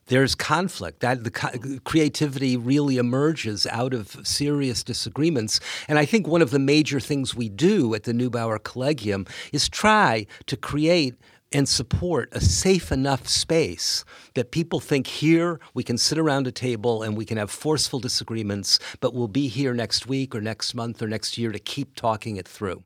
there's 0.07 0.35
conflict. 0.35 1.01
That 1.01 1.25
the 1.25 1.81
creativity 1.85 2.57
really 2.57 2.97
emerges 2.97 3.67
out 3.67 3.95
of 3.95 4.17
serious 4.27 4.83
disagreements. 4.83 5.61
And 5.89 5.99
I 5.99 6.05
think 6.05 6.27
one 6.27 6.43
of 6.43 6.51
the 6.51 6.59
major 6.59 7.01
things 7.01 7.35
we 7.35 7.49
do 7.49 7.95
at 7.95 8.05
the 8.05 8.13
Neubauer 8.13 8.63
Collegium 8.63 9.27
is 9.53 9.69
try 9.69 10.27
to 10.47 10.57
create 10.57 11.15
and 11.55 11.69
support 11.69 12.29
a 12.33 12.41
safe 12.41 12.91
enough 12.91 13.29
space 13.29 14.05
that 14.35 14.51
people 14.51 14.81
think 14.81 15.07
here 15.07 15.61
we 15.73 15.85
can 15.85 15.97
sit 15.97 16.19
around 16.19 16.47
a 16.47 16.53
table 16.53 17.03
and 17.03 17.17
we 17.17 17.25
can 17.25 17.39
have 17.39 17.51
forceful 17.51 18.01
disagreements, 18.01 18.81
but 19.01 19.15
we'll 19.15 19.29
be 19.29 19.47
here 19.47 19.73
next 19.73 20.07
week 20.07 20.35
or 20.35 20.41
next 20.41 20.75
month 20.75 21.01
or 21.01 21.07
next 21.07 21.39
year 21.39 21.53
to 21.53 21.59
keep 21.61 21.95
talking 21.95 22.37
it 22.37 22.49
through. 22.49 22.83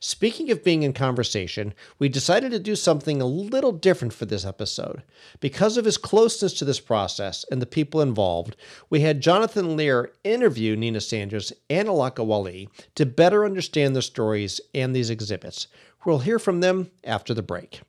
Speaking 0.00 0.50
of 0.50 0.62
being 0.62 0.82
in 0.82 0.92
conversation, 0.92 1.72
we 1.98 2.08
decided 2.08 2.50
to 2.52 2.58
do 2.58 2.76
something 2.76 3.22
a 3.22 3.26
little 3.26 3.72
different 3.72 4.12
for 4.12 4.26
this 4.26 4.44
episode. 4.44 5.02
Because 5.40 5.76
of 5.76 5.86
his 5.86 5.96
closeness 5.96 6.52
to 6.54 6.64
this 6.64 6.78
process 6.78 7.44
and 7.50 7.62
the 7.62 7.66
people 7.66 8.02
involved, 8.02 8.54
we 8.90 9.00
had 9.00 9.22
Jonathan 9.22 9.76
Lear 9.76 10.12
interview 10.22 10.76
Nina 10.76 11.00
Sanders 11.00 11.52
and 11.70 11.88
Alaka 11.88 12.22
Wali 12.22 12.68
to 12.96 13.06
better 13.06 13.44
understand 13.44 13.94
their 13.94 14.02
stories 14.02 14.60
and 14.74 14.94
these 14.94 15.10
exhibits. 15.10 15.68
We'll 16.04 16.18
hear 16.18 16.38
from 16.38 16.60
them 16.60 16.90
after 17.02 17.32
the 17.32 17.42
break. 17.42 17.80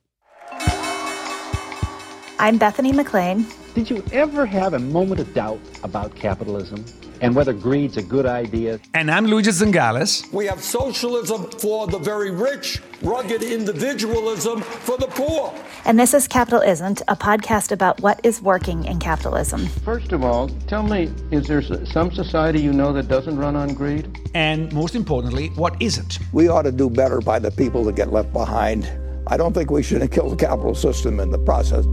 I'm 2.37 2.57
Bethany 2.57 2.91
McLean. 2.91 3.45
Did 3.75 3.89
you 3.89 4.03
ever 4.11 4.45
have 4.45 4.73
a 4.73 4.79
moment 4.79 5.21
of 5.21 5.33
doubt 5.33 5.59
about 5.83 6.13
capitalism 6.15 6.83
and 7.21 7.33
whether 7.33 7.53
greed's 7.53 7.95
a 7.95 8.03
good 8.03 8.25
idea? 8.25 8.77
And 8.93 9.09
I'm 9.09 9.25
Luigi 9.25 9.51
Zingales. 9.51 10.31
We 10.33 10.45
have 10.47 10.61
socialism 10.61 11.49
for 11.51 11.87
the 11.87 11.97
very 11.97 12.31
rich, 12.31 12.81
rugged 13.01 13.41
individualism 13.41 14.61
for 14.61 14.97
the 14.97 15.07
poor. 15.07 15.53
And 15.85 15.97
this 15.97 16.13
is 16.13 16.27
Capital 16.27 16.59
Isn't, 16.59 17.01
a 17.07 17.15
podcast 17.15 17.71
about 17.71 18.01
what 18.01 18.19
is 18.23 18.41
working 18.41 18.83
in 18.83 18.99
capitalism. 18.99 19.67
First 19.67 20.11
of 20.11 20.25
all, 20.25 20.49
tell 20.67 20.83
me, 20.83 21.13
is 21.31 21.47
there 21.47 21.61
some 21.61 22.11
society 22.11 22.61
you 22.61 22.73
know 22.73 22.91
that 22.91 23.07
doesn't 23.07 23.37
run 23.37 23.55
on 23.55 23.73
greed? 23.73 24.19
And 24.33 24.73
most 24.73 24.93
importantly, 24.93 25.49
what 25.55 25.81
isn't? 25.81 26.19
We 26.33 26.49
ought 26.49 26.63
to 26.63 26.73
do 26.73 26.89
better 26.89 27.21
by 27.21 27.39
the 27.39 27.51
people 27.51 27.85
that 27.85 27.95
get 27.95 28.11
left 28.11 28.33
behind. 28.33 28.91
I 29.27 29.37
don't 29.37 29.53
think 29.53 29.71
we 29.71 29.81
should 29.81 30.09
kill 30.11 30.29
the 30.29 30.35
capital 30.35 30.75
system 30.75 31.19
in 31.19 31.31
the 31.31 31.39
process. 31.39 31.85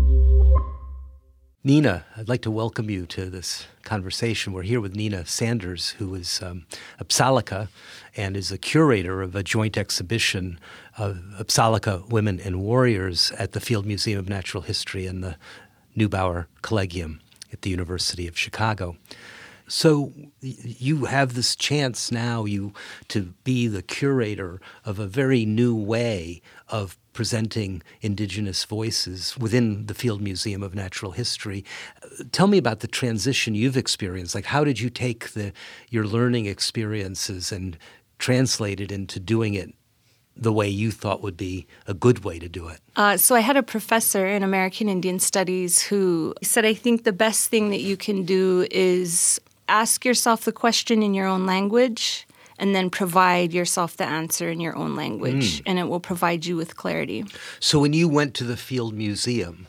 Nina, 1.64 2.04
I'd 2.16 2.28
like 2.28 2.42
to 2.42 2.50
welcome 2.50 2.90
you 2.90 3.06
to 3.06 3.30
this 3.30 3.66
conversation. 3.84 4.52
We're 4.52 4.62
here 4.62 4.80
with 4.80 4.94
Nina 4.94 5.24
Sanders, 5.24 5.90
who 5.90 6.14
is 6.14 6.42
um, 6.42 6.66
a 6.98 7.04
Apsáalooke 7.04 7.68
and 8.16 8.36
is 8.36 8.52
a 8.52 8.58
curator 8.58 9.22
of 9.22 9.34
a 9.34 9.42
joint 9.42 9.78
exhibition 9.78 10.60
of 10.98 11.22
Apsáalooke 11.38 12.08
Women 12.10 12.38
and 12.40 12.60
Warriors 12.60 13.32
at 13.38 13.52
the 13.52 13.60
Field 13.60 13.86
Museum 13.86 14.18
of 14.18 14.28
Natural 14.28 14.64
History 14.64 15.06
and 15.06 15.24
the 15.24 15.36
Neubauer 15.96 16.46
Collegium 16.60 17.20
at 17.50 17.62
the 17.62 17.70
University 17.70 18.28
of 18.28 18.36
Chicago. 18.36 18.96
So 19.68 20.12
you 20.40 21.06
have 21.06 21.34
this 21.34 21.56
chance 21.56 22.12
now 22.12 22.44
you 22.44 22.74
to 23.08 23.32
be 23.44 23.68
the 23.68 23.82
curator 23.82 24.60
of 24.84 24.98
a 24.98 25.06
very 25.06 25.46
new 25.46 25.74
way 25.74 26.42
of 26.68 26.98
presenting 27.12 27.82
indigenous 28.00 28.64
voices 28.64 29.36
within 29.38 29.86
the 29.86 29.94
Field 29.94 30.20
Museum 30.20 30.62
of 30.62 30.74
Natural 30.74 31.12
History. 31.12 31.64
Tell 32.32 32.46
me 32.46 32.58
about 32.58 32.80
the 32.80 32.88
transition 32.88 33.54
you've 33.54 33.76
experienced. 33.76 34.34
Like 34.34 34.46
how 34.46 34.64
did 34.64 34.80
you 34.80 34.90
take 34.90 35.30
the 35.30 35.52
your 35.90 36.06
learning 36.06 36.46
experiences 36.46 37.52
and 37.52 37.78
translate 38.18 38.80
it 38.80 38.92
into 38.92 39.18
doing 39.18 39.54
it 39.54 39.74
the 40.36 40.52
way 40.52 40.68
you 40.68 40.90
thought 40.90 41.22
would 41.22 41.36
be 41.36 41.66
a 41.86 41.94
good 41.94 42.24
way 42.24 42.38
to 42.38 42.48
do 42.48 42.68
it? 42.68 42.80
Uh, 42.96 43.16
so 43.16 43.34
I 43.34 43.40
had 43.40 43.56
a 43.56 43.62
professor 43.62 44.26
in 44.26 44.42
American 44.42 44.88
Indian 44.88 45.18
Studies 45.18 45.82
who 45.82 46.34
said, 46.42 46.64
I 46.64 46.74
think 46.74 47.04
the 47.04 47.12
best 47.12 47.50
thing 47.50 47.70
that 47.70 47.80
you 47.80 47.96
can 47.96 48.24
do 48.24 48.66
is 48.70 49.40
ask 49.68 50.04
yourself 50.04 50.44
the 50.44 50.52
question 50.52 51.02
in 51.02 51.14
your 51.14 51.26
own 51.26 51.46
language 51.46 52.26
and 52.62 52.76
then 52.76 52.88
provide 52.88 53.52
yourself 53.52 53.96
the 53.96 54.06
answer 54.06 54.48
in 54.48 54.60
your 54.60 54.76
own 54.76 54.94
language, 54.94 55.58
mm. 55.58 55.62
and 55.66 55.80
it 55.80 55.88
will 55.88 55.98
provide 55.98 56.46
you 56.46 56.54
with 56.54 56.76
clarity. 56.76 57.24
So, 57.58 57.80
when 57.80 57.92
you 57.92 58.08
went 58.08 58.34
to 58.34 58.44
the 58.44 58.56
Field 58.56 58.94
Museum, 58.94 59.66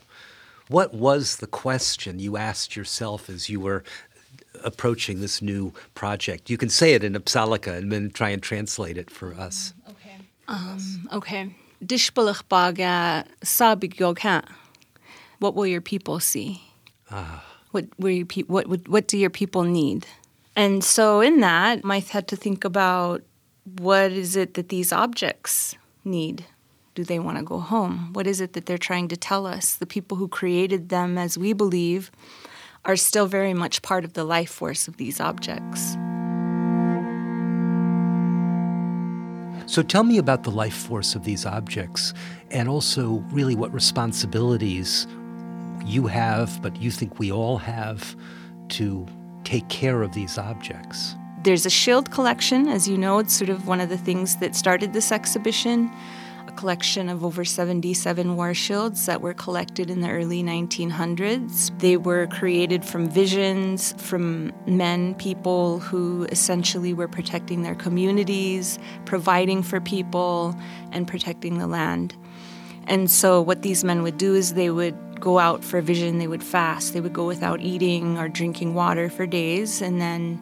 what 0.68 0.94
was 0.94 1.38
the 1.38 1.48
question 1.48 2.20
you 2.20 2.36
asked 2.36 2.76
yourself 2.76 3.28
as 3.28 3.50
you 3.50 3.58
were 3.58 3.82
approaching 4.62 5.20
this 5.20 5.42
new 5.42 5.72
project? 5.96 6.48
You 6.48 6.56
can 6.56 6.68
say 6.68 6.94
it 6.94 7.02
in 7.02 7.14
Apsáalooke 7.14 7.66
and 7.66 7.90
then 7.90 8.10
try 8.10 8.28
and 8.28 8.40
translate 8.40 8.96
it 8.96 9.10
for 9.10 9.34
us. 9.34 9.74
Okay. 9.90 10.16
Um, 10.46 11.08
okay. 11.12 11.50
baga 12.48 13.24
What 15.40 15.54
will 15.56 15.66
your 15.66 15.80
people 15.80 16.20
see? 16.20 16.62
Ah. 17.10 17.44
What, 17.72 17.86
will 17.98 18.10
your 18.10 18.26
pe- 18.26 18.42
what, 18.42 18.68
what, 18.68 18.86
what 18.88 19.08
do 19.08 19.18
your 19.18 19.30
people 19.30 19.64
need? 19.64 20.06
And 20.56 20.84
so, 20.84 21.20
in 21.20 21.40
that, 21.40 21.80
I 21.84 21.98
had 21.98 22.28
to 22.28 22.36
think 22.36 22.64
about 22.64 23.22
what 23.78 24.12
is 24.12 24.36
it 24.36 24.54
that 24.54 24.68
these 24.68 24.92
objects 24.92 25.74
need? 26.04 26.44
Do 26.94 27.02
they 27.02 27.18
want 27.18 27.38
to 27.38 27.44
go 27.44 27.58
home? 27.58 28.12
What 28.12 28.26
is 28.26 28.40
it 28.40 28.52
that 28.52 28.66
they're 28.66 28.78
trying 28.78 29.08
to 29.08 29.16
tell 29.16 29.46
us? 29.46 29.74
The 29.74 29.86
people 29.86 30.16
who 30.16 30.28
created 30.28 30.90
them, 30.90 31.18
as 31.18 31.36
we 31.36 31.52
believe, 31.52 32.12
are 32.84 32.96
still 32.96 33.26
very 33.26 33.54
much 33.54 33.82
part 33.82 34.04
of 34.04 34.12
the 34.12 34.24
life 34.24 34.50
force 34.50 34.86
of 34.86 34.96
these 34.96 35.18
objects. 35.18 35.96
So 39.66 39.82
tell 39.82 40.04
me 40.04 40.18
about 40.18 40.42
the 40.42 40.50
life 40.50 40.76
force 40.76 41.14
of 41.14 41.24
these 41.24 41.46
objects 41.46 42.12
and 42.50 42.68
also 42.68 43.24
really 43.30 43.56
what 43.56 43.72
responsibilities 43.72 45.06
you 45.84 46.06
have, 46.06 46.60
but 46.62 46.76
you 46.76 46.90
think 46.90 47.18
we 47.18 47.32
all 47.32 47.56
have 47.56 48.14
to 48.68 49.06
take 49.44 49.68
care 49.68 50.02
of 50.02 50.12
these 50.12 50.38
objects? 50.38 51.16
There's 51.42 51.66
a 51.66 51.70
shield 51.70 52.10
collection. 52.10 52.68
As 52.68 52.88
you 52.88 52.96
know, 52.96 53.18
it's 53.18 53.34
sort 53.34 53.50
of 53.50 53.66
one 53.66 53.80
of 53.80 53.88
the 53.90 53.98
things 53.98 54.36
that 54.36 54.56
started 54.56 54.92
this 54.92 55.12
exhibition. 55.12 55.90
A 56.46 56.52
collection 56.52 57.08
of 57.08 57.24
over 57.24 57.44
77 57.44 58.36
war 58.36 58.54
shields 58.54 59.06
that 59.06 59.20
were 59.20 59.34
collected 59.34 59.90
in 59.90 60.00
the 60.00 60.10
early 60.10 60.42
1900s. 60.42 61.78
They 61.80 61.96
were 61.96 62.26
created 62.28 62.84
from 62.84 63.08
visions 63.08 63.94
from 63.98 64.52
men, 64.66 65.14
people 65.16 65.80
who 65.80 66.24
essentially 66.24 66.94
were 66.94 67.08
protecting 67.08 67.62
their 67.62 67.74
communities, 67.74 68.78
providing 69.04 69.62
for 69.62 69.80
people, 69.80 70.56
and 70.92 71.06
protecting 71.06 71.58
the 71.58 71.66
land. 71.66 72.14
And 72.86 73.10
so, 73.10 73.40
what 73.40 73.62
these 73.62 73.84
men 73.84 74.02
would 74.02 74.18
do 74.18 74.34
is 74.34 74.54
they 74.54 74.70
would 74.70 75.13
go 75.24 75.38
out 75.38 75.64
for 75.64 75.78
a 75.78 75.82
vision, 75.82 76.18
they 76.18 76.26
would 76.26 76.44
fast. 76.44 76.92
They 76.92 77.00
would 77.00 77.14
go 77.14 77.26
without 77.26 77.62
eating 77.62 78.18
or 78.18 78.28
drinking 78.28 78.74
water 78.74 79.08
for 79.08 79.26
days, 79.26 79.80
and 79.80 79.98
then 79.98 80.38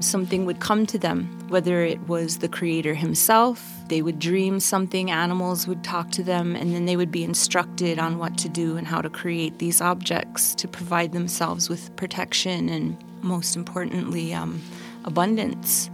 something 0.00 0.46
would 0.46 0.60
come 0.60 0.86
to 0.86 0.98
them, 0.98 1.46
whether 1.48 1.82
it 1.82 2.08
was 2.08 2.38
the 2.38 2.48
creator 2.48 2.94
himself, 2.94 3.70
they 3.88 4.00
would 4.00 4.18
dream 4.18 4.60
something, 4.60 5.10
animals 5.10 5.68
would 5.68 5.84
talk 5.84 6.10
to 6.12 6.22
them, 6.22 6.56
and 6.56 6.74
then 6.74 6.86
they 6.86 6.96
would 6.96 7.12
be 7.12 7.22
instructed 7.22 7.98
on 7.98 8.18
what 8.18 8.38
to 8.38 8.48
do 8.48 8.78
and 8.78 8.86
how 8.86 9.02
to 9.02 9.10
create 9.10 9.58
these 9.58 9.82
objects 9.82 10.54
to 10.54 10.66
provide 10.66 11.12
themselves 11.12 11.68
with 11.68 11.94
protection 11.96 12.70
and, 12.70 12.96
most 13.22 13.54
importantly, 13.56 14.32
um, 14.32 14.60
abundance. 15.04 15.90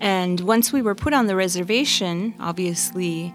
And 0.00 0.40
once 0.40 0.70
we 0.70 0.82
were 0.82 0.94
put 0.94 1.14
on 1.14 1.28
the 1.28 1.36
reservation, 1.36 2.34
obviously 2.38 3.32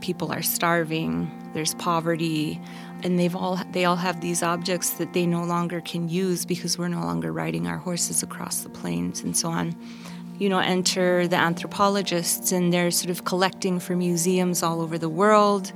people 0.00 0.32
are 0.32 0.42
starving, 0.42 1.30
there's 1.54 1.74
poverty, 1.74 2.60
and 3.02 3.18
they've 3.18 3.34
all 3.36 3.60
they 3.72 3.84
all 3.84 3.96
have 3.96 4.20
these 4.20 4.42
objects 4.42 4.90
that 4.94 5.12
they 5.12 5.26
no 5.26 5.44
longer 5.44 5.80
can 5.80 6.08
use 6.08 6.44
because 6.44 6.78
we're 6.78 6.88
no 6.88 7.00
longer 7.00 7.32
riding 7.32 7.66
our 7.66 7.78
horses 7.78 8.22
across 8.22 8.60
the 8.60 8.68
plains 8.68 9.22
and 9.22 9.36
so 9.36 9.48
on. 9.48 9.74
You 10.38 10.48
know, 10.48 10.58
enter 10.58 11.26
the 11.26 11.36
anthropologists 11.36 12.52
and 12.52 12.72
they're 12.72 12.90
sort 12.90 13.10
of 13.10 13.24
collecting 13.24 13.80
for 13.80 13.96
museums 13.96 14.62
all 14.62 14.80
over 14.80 14.96
the 14.96 15.08
world. 15.08 15.72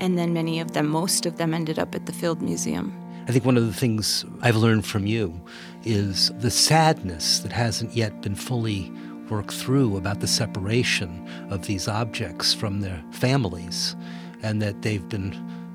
And 0.00 0.16
then 0.16 0.32
many 0.32 0.60
of 0.60 0.72
them, 0.72 0.86
most 0.86 1.26
of 1.26 1.38
them 1.38 1.52
ended 1.52 1.78
up 1.78 1.94
at 1.96 2.06
the 2.06 2.12
Field 2.12 2.40
Museum. 2.40 2.92
I 3.26 3.32
think 3.32 3.44
one 3.44 3.56
of 3.56 3.66
the 3.66 3.72
things 3.72 4.24
I've 4.40 4.56
learned 4.56 4.86
from 4.86 5.06
you 5.06 5.38
is 5.84 6.30
the 6.38 6.50
sadness 6.50 7.40
that 7.40 7.52
hasn't 7.52 7.94
yet 7.94 8.22
been 8.22 8.34
fully 8.34 8.92
worked 9.30 9.52
through 9.52 9.96
about 9.96 10.20
the 10.20 10.26
separation 10.26 11.26
of 11.50 11.66
these 11.66 11.88
objects 11.88 12.54
from 12.54 12.80
their 12.80 13.02
families 13.10 13.96
and 14.42 14.62
that 14.62 14.82
they've 14.82 15.08
been 15.08 15.34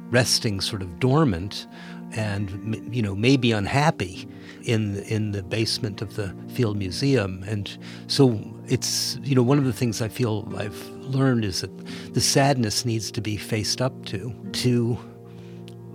resting 0.09 0.61
sort 0.61 0.81
of 0.81 0.99
dormant 0.99 1.67
and 2.15 2.93
you 2.95 3.01
know 3.01 3.15
maybe 3.15 3.51
unhappy 3.51 4.27
in 4.63 4.97
in 5.03 5.31
the 5.31 5.43
basement 5.43 6.01
of 6.01 6.15
the 6.15 6.33
Field 6.49 6.77
Museum. 6.77 7.43
And 7.47 7.75
so 8.07 8.39
it's 8.67 9.17
you 9.23 9.35
know 9.35 9.43
one 9.43 9.57
of 9.57 9.65
the 9.65 9.73
things 9.73 10.01
I 10.01 10.07
feel 10.07 10.47
I've 10.57 10.87
learned 10.89 11.45
is 11.45 11.61
that 11.61 11.75
the 12.13 12.21
sadness 12.21 12.85
needs 12.85 13.11
to 13.11 13.21
be 13.21 13.37
faced 13.37 13.81
up 13.81 14.05
to 14.05 14.33
to 14.53 14.97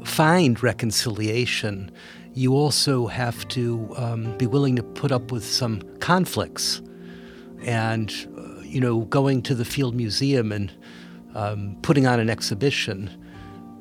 find 0.05 0.63
reconciliation. 0.63 1.91
You 2.35 2.55
also 2.55 3.07
have 3.07 3.49
to 3.49 3.93
um, 3.97 4.37
be 4.39 4.47
willing 4.47 4.77
to 4.77 4.83
put 4.83 5.11
up 5.11 5.33
with 5.33 5.45
some 5.45 5.83
conflicts 5.99 6.83
and 7.63 8.13
uh, 8.37 8.61
you 8.61 8.81
know 8.81 9.01
going 9.03 9.43
to 9.43 9.55
the 9.55 9.65
Field 9.65 9.95
Museum 9.95 10.53
and 10.53 10.73
um, 11.35 11.77
putting 11.83 12.07
on 12.07 12.21
an 12.21 12.31
exhibition 12.31 13.11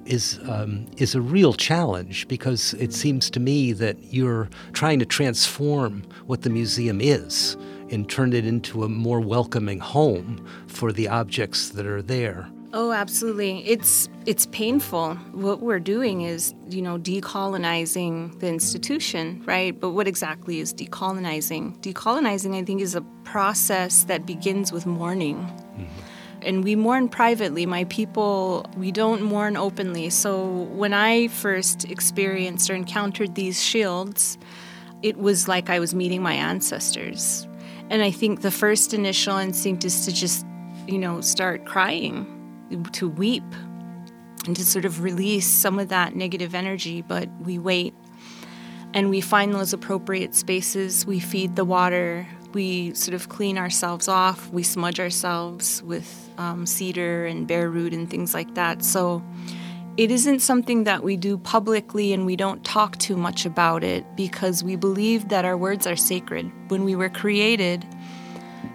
is 0.06 0.40
um, 0.48 0.88
is 0.98 1.16
a 1.16 1.22
real 1.22 1.54
challenge 1.54 2.28
because 2.28 2.74
it 2.76 2.94
seems 2.94 3.30
to 3.32 3.40
me 3.40 3.74
that 3.74 3.98
you're 4.14 4.50
trying 4.74 5.00
to 5.00 5.06
transform 5.06 6.04
what 6.26 6.42
the 6.42 6.50
museum 6.50 7.02
is 7.02 7.58
and 7.90 8.10
turn 8.10 8.34
it 8.34 8.46
into 8.46 8.84
a 8.84 8.90
more 8.90 9.22
welcoming 9.22 9.80
home 9.80 10.46
for 10.68 10.92
the 10.92 11.08
objects 11.08 11.70
that 11.70 11.86
are 11.86 12.02
there. 12.02 12.50
Oh, 12.74 12.92
absolutely. 12.92 13.66
It's 13.68 14.10
it's 14.26 14.46
painful. 14.48 15.16
What 15.32 15.62
we're 15.62 15.80
doing 15.80 16.22
is, 16.22 16.54
you 16.70 16.82
know, 16.82 16.98
decolonizing 17.00 18.40
the 18.40 18.48
institution, 18.48 19.42
right? 19.46 19.80
But 19.80 19.92
what 19.92 20.08
exactly 20.08 20.60
is 20.60 20.74
decolonizing? 20.74 21.80
Decolonizing, 21.80 22.56
I 22.56 22.64
think, 22.64 22.82
is 22.82 22.94
a 22.94 23.02
process 23.24 24.04
that 24.06 24.26
begins 24.26 24.72
with 24.72 24.86
mourning. 24.86 25.38
Mm-hmm 25.38 26.08
and 26.42 26.64
we 26.64 26.76
mourn 26.76 27.10
privately. 27.10 27.66
My 27.66 27.84
people, 27.86 28.66
we 28.78 28.92
don't 28.92 29.22
mourn 29.22 29.58
openly. 29.58 30.10
So 30.10 30.48
when 30.72 30.94
I 30.94 31.28
first 31.28 31.86
experienced 31.86 32.70
or 32.70 32.76
encountered 32.76 33.36
these 33.36 33.62
shields, 33.62 34.38
it 35.02 35.18
was 35.18 35.48
like 35.48 35.70
I 35.70 35.80
was 35.80 35.94
meeting 35.94 36.22
my 36.22 36.34
ancestors. 36.34 37.48
And 37.90 38.02
I 38.02 38.12
think 38.12 38.42
the 38.42 38.52
first 38.52 38.94
initial 38.94 39.38
instinct 39.38 39.86
is 39.86 40.06
to 40.06 40.14
just, 40.14 40.46
you 40.88 40.98
know, 40.98 41.22
start 41.22 41.66
crying, 41.66 42.26
to 42.94 43.10
weep, 43.10 43.44
and 44.46 44.56
to 44.56 44.64
sort 44.64 44.86
of 44.86 45.04
release 45.04 45.48
some 45.48 45.80
of 45.80 45.90
that 45.90 46.16
negative 46.16 46.56
energy. 46.56 47.02
But 47.02 47.30
we 47.42 47.60
wait 47.60 47.94
and 48.94 49.10
we 49.10 49.22
find 49.22 49.54
those 49.54 49.74
appropriate 49.74 50.34
spaces. 50.36 51.06
We 51.06 51.20
feed 51.20 51.56
the 51.56 51.66
water, 51.66 52.28
we 52.54 52.94
sort 52.94 53.14
of 53.14 53.30
clean 53.30 53.58
ourselves 53.58 54.08
off, 54.08 54.50
we 54.52 54.64
smudge 54.64 55.00
ourselves 55.00 55.84
with 55.84 56.30
um, 56.38 56.66
cedar 56.66 57.26
and 57.26 57.48
bear 57.48 57.70
root 57.70 57.94
and 57.94 58.10
things 58.10 58.34
like 58.34 58.56
that. 58.56 58.84
So 58.84 59.24
it 59.98 60.12
isn't 60.12 60.40
something 60.40 60.84
that 60.84 61.04
we 61.04 61.18
do 61.18 61.38
publicly 61.38 62.14
and 62.14 62.26
we 62.26 62.36
don't 62.36 62.64
talk 62.64 62.98
too 62.98 63.18
much 63.18 63.46
about 63.46 63.84
it 63.84 64.06
because 64.16 64.64
we 64.64 64.76
believe 64.76 65.30
that 65.30 65.44
our 65.44 65.58
words 65.58 65.88
are 65.88 65.96
sacred. 65.96 66.52
When 66.70 66.84
we 66.84 66.96
were 66.96 67.10
created 67.10 67.86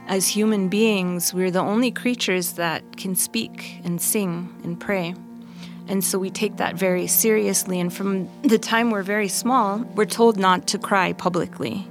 as 0.07 0.29
human 0.29 0.69
beings, 0.69 1.33
we're 1.33 1.51
the 1.51 1.61
only 1.61 1.91
creatures 1.91 2.55
that 2.55 2.97
can 2.97 3.15
speak 3.15 3.81
and 3.85 4.01
sing 4.01 4.49
and 4.65 4.79
pray. 4.79 5.15
And 5.89 6.05
so 6.05 6.19
we 6.19 6.31
take 6.31 6.57
that 6.57 6.77
very 6.77 7.07
seriously. 7.07 7.81
And 7.81 7.93
from 7.93 8.29
the 8.43 8.59
time 8.59 8.91
we're 8.91 9.03
very 9.03 9.29
small, 9.29 9.79
we're 9.95 10.05
told 10.05 10.37
not 10.39 10.67
to 10.69 10.79
cry 10.79 11.13
publicly. 11.13 11.87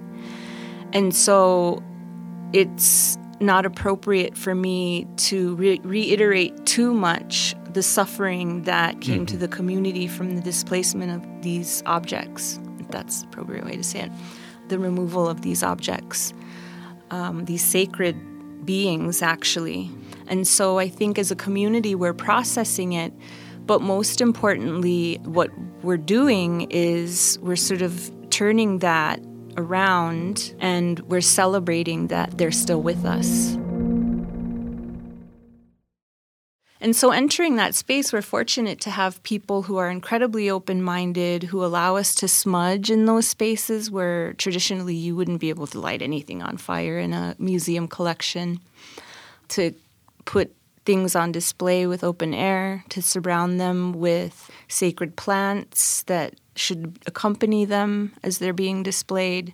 And 0.93 1.15
so 1.15 1.83
it's 2.53 3.17
not 3.39 3.65
appropriate 3.65 4.37
for 4.37 4.53
me 4.53 5.07
to 5.17 5.55
re- 5.55 5.81
reiterate 5.83 6.65
too 6.65 6.93
much 6.93 7.55
the 7.73 7.81
suffering 7.81 8.63
that 8.63 9.01
came 9.01 9.19
mm-hmm. 9.19 9.25
to 9.25 9.37
the 9.37 9.47
community 9.47 10.07
from 10.07 10.35
the 10.35 10.41
displacement 10.41 11.11
of 11.11 11.43
these 11.43 11.81
objects. 11.85 12.59
That's 12.89 13.21
the 13.21 13.27
appropriate 13.27 13.65
way 13.65 13.77
to 13.77 13.83
say 13.83 14.01
it. 14.01 14.11
The 14.67 14.77
removal 14.77 15.27
of 15.27 15.41
these 15.41 15.63
objects, 15.63 16.33
um, 17.11 17.45
these 17.45 17.63
sacred 17.63 18.15
beings, 18.65 19.21
actually. 19.21 19.91
And 20.27 20.47
so 20.47 20.79
I 20.79 20.87
think 20.87 21.19
as 21.19 21.29
a 21.29 21.35
community, 21.35 21.93
we're 21.93 22.13
processing 22.13 22.93
it. 22.93 23.13
But 23.65 23.81
most 23.81 24.21
importantly, 24.21 25.19
what 25.23 25.51
we're 25.83 25.97
doing 25.97 26.67
is 26.71 27.37
we're 27.41 27.55
sort 27.55 27.81
of 27.81 28.11
turning 28.29 28.79
that 28.79 29.21
around 29.57 30.55
and 30.59 30.99
we're 31.01 31.21
celebrating 31.21 32.07
that 32.07 32.37
they're 32.37 32.51
still 32.51 32.81
with 32.81 33.05
us. 33.05 33.57
And 36.81 36.95
so, 36.95 37.11
entering 37.11 37.57
that 37.57 37.75
space, 37.75 38.11
we're 38.11 38.23
fortunate 38.23 38.81
to 38.81 38.89
have 38.89 39.21
people 39.21 39.61
who 39.61 39.77
are 39.77 39.87
incredibly 39.87 40.49
open 40.49 40.81
minded, 40.81 41.43
who 41.43 41.63
allow 41.63 41.95
us 41.95 42.15
to 42.15 42.27
smudge 42.27 42.89
in 42.89 43.05
those 43.05 43.27
spaces 43.27 43.91
where 43.91 44.33
traditionally 44.33 44.95
you 44.95 45.15
wouldn't 45.15 45.39
be 45.39 45.49
able 45.49 45.67
to 45.67 45.79
light 45.79 46.01
anything 46.01 46.41
on 46.41 46.57
fire 46.57 46.97
in 46.97 47.13
a 47.13 47.35
museum 47.37 47.87
collection, 47.87 48.59
to 49.49 49.75
put 50.25 50.55
things 50.83 51.15
on 51.15 51.31
display 51.31 51.85
with 51.85 52.03
open 52.03 52.33
air, 52.33 52.83
to 52.89 52.99
surround 52.99 53.59
them 53.59 53.93
with 53.93 54.49
sacred 54.67 55.15
plants 55.15 56.01
that 56.03 56.33
should 56.55 56.97
accompany 57.05 57.63
them 57.63 58.11
as 58.23 58.39
they're 58.39 58.53
being 58.53 58.81
displayed. 58.81 59.53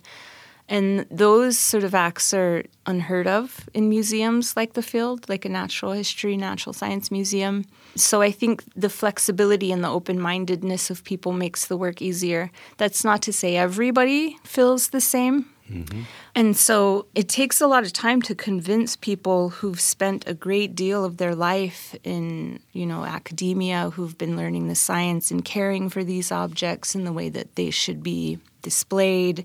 And 0.68 1.06
those 1.10 1.58
sort 1.58 1.82
of 1.82 1.94
acts 1.94 2.34
are 2.34 2.64
unheard 2.84 3.26
of 3.26 3.68
in 3.72 3.88
museums 3.88 4.54
like 4.54 4.74
the 4.74 4.82
Field, 4.82 5.28
like 5.28 5.46
a 5.46 5.48
natural 5.48 5.92
history, 5.92 6.36
natural 6.36 6.74
science 6.74 7.10
museum. 7.10 7.64
So 7.94 8.20
I 8.20 8.30
think 8.30 8.64
the 8.74 8.90
flexibility 8.90 9.72
and 9.72 9.82
the 9.82 9.88
open 9.88 10.20
mindedness 10.20 10.90
of 10.90 11.04
people 11.04 11.32
makes 11.32 11.66
the 11.66 11.76
work 11.76 12.02
easier. 12.02 12.50
That's 12.76 13.02
not 13.02 13.22
to 13.22 13.32
say 13.32 13.56
everybody 13.56 14.36
feels 14.44 14.90
the 14.90 15.00
same. 15.00 15.46
Mm-hmm. 15.70 16.02
And 16.34 16.56
so 16.56 17.06
it 17.14 17.28
takes 17.28 17.60
a 17.60 17.66
lot 17.66 17.84
of 17.84 17.92
time 17.92 18.22
to 18.22 18.34
convince 18.34 18.96
people 18.96 19.50
who've 19.50 19.80
spent 19.80 20.26
a 20.26 20.34
great 20.34 20.74
deal 20.74 21.04
of 21.04 21.18
their 21.18 21.34
life 21.34 21.94
in, 22.04 22.60
you 22.72 22.86
know, 22.86 23.04
academia, 23.04 23.90
who've 23.90 24.16
been 24.16 24.36
learning 24.36 24.68
the 24.68 24.74
science 24.74 25.30
and 25.30 25.44
caring 25.44 25.88
for 25.88 26.04
these 26.04 26.32
objects 26.32 26.94
in 26.94 27.04
the 27.04 27.12
way 27.12 27.28
that 27.28 27.56
they 27.56 27.70
should 27.70 28.02
be 28.02 28.38
displayed, 28.62 29.44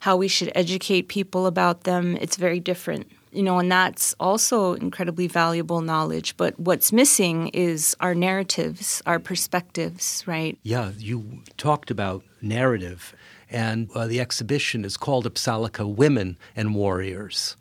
how 0.00 0.16
we 0.16 0.28
should 0.28 0.52
educate 0.54 1.08
people 1.08 1.46
about 1.46 1.84
them. 1.84 2.16
It's 2.20 2.36
very 2.36 2.60
different. 2.60 3.10
You 3.32 3.42
know, 3.42 3.58
and 3.58 3.70
that's 3.70 4.14
also 4.18 4.72
incredibly 4.74 5.26
valuable 5.26 5.82
knowledge. 5.82 6.36
But 6.36 6.58
what's 6.58 6.90
missing 6.90 7.48
is 7.48 7.94
our 8.00 8.14
narratives, 8.14 9.02
our 9.04 9.18
perspectives, 9.18 10.24
right? 10.26 10.58
Yeah, 10.62 10.92
you 10.96 11.42
talked 11.58 11.90
about 11.90 12.22
narrative 12.40 13.14
and 13.50 13.90
uh, 13.94 14.06
the 14.06 14.20
exhibition 14.20 14.84
is 14.84 14.96
called 14.96 15.24
Apsáalooke 15.32 15.94
Women 15.94 16.36
and 16.54 16.74
Warriors. 16.74 17.56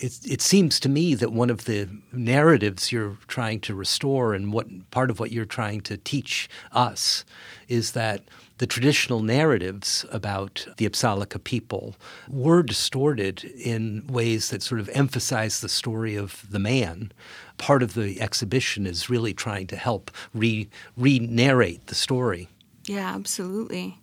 It, 0.00 0.18
it 0.24 0.40
seems 0.40 0.78
to 0.80 0.88
me 0.88 1.14
that 1.14 1.32
one 1.32 1.50
of 1.50 1.64
the 1.64 1.88
narratives 2.12 2.92
you're 2.92 3.18
trying 3.26 3.60
to 3.60 3.74
restore 3.74 4.32
and 4.32 4.52
what 4.52 4.66
part 4.90 5.10
of 5.10 5.18
what 5.18 5.32
you're 5.32 5.44
trying 5.44 5.80
to 5.82 5.96
teach 5.96 6.48
us 6.72 7.24
is 7.68 7.92
that 7.92 8.22
the 8.58 8.66
traditional 8.66 9.20
narratives 9.20 10.04
about 10.10 10.66
the 10.76 10.88
Apsáalooke 10.88 11.42
people 11.44 11.96
were 12.28 12.62
distorted 12.62 13.44
in 13.44 14.04
ways 14.08 14.50
that 14.50 14.62
sort 14.62 14.80
of 14.80 14.88
emphasize 14.90 15.60
the 15.60 15.68
story 15.68 16.16
of 16.16 16.44
the 16.50 16.58
man. 16.58 17.12
Part 17.56 17.82
of 17.82 17.94
the 17.94 18.20
exhibition 18.20 18.86
is 18.86 19.08
really 19.08 19.32
trying 19.32 19.68
to 19.68 19.76
help 19.76 20.10
re 20.34 20.68
narrate 20.96 21.86
the 21.86 21.94
story. 21.94 22.48
Yeah, 22.84 23.14
absolutely. 23.14 23.98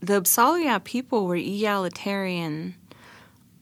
The 0.00 0.20
Apsáalooke 0.20 0.84
people 0.84 1.26
were 1.26 1.36
egalitarian 1.36 2.76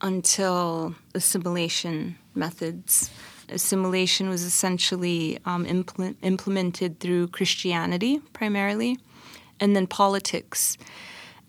until 0.01 0.95
assimilation 1.15 2.17
methods. 2.35 3.11
Assimilation 3.49 4.29
was 4.29 4.43
essentially 4.43 5.39
um, 5.45 5.65
implement, 5.67 6.19
implemented 6.23 7.01
through 7.01 7.29
Christianity 7.29 8.21
primarily, 8.33 8.99
and 9.61 9.75
then 9.77 9.87
politics. 9.87 10.77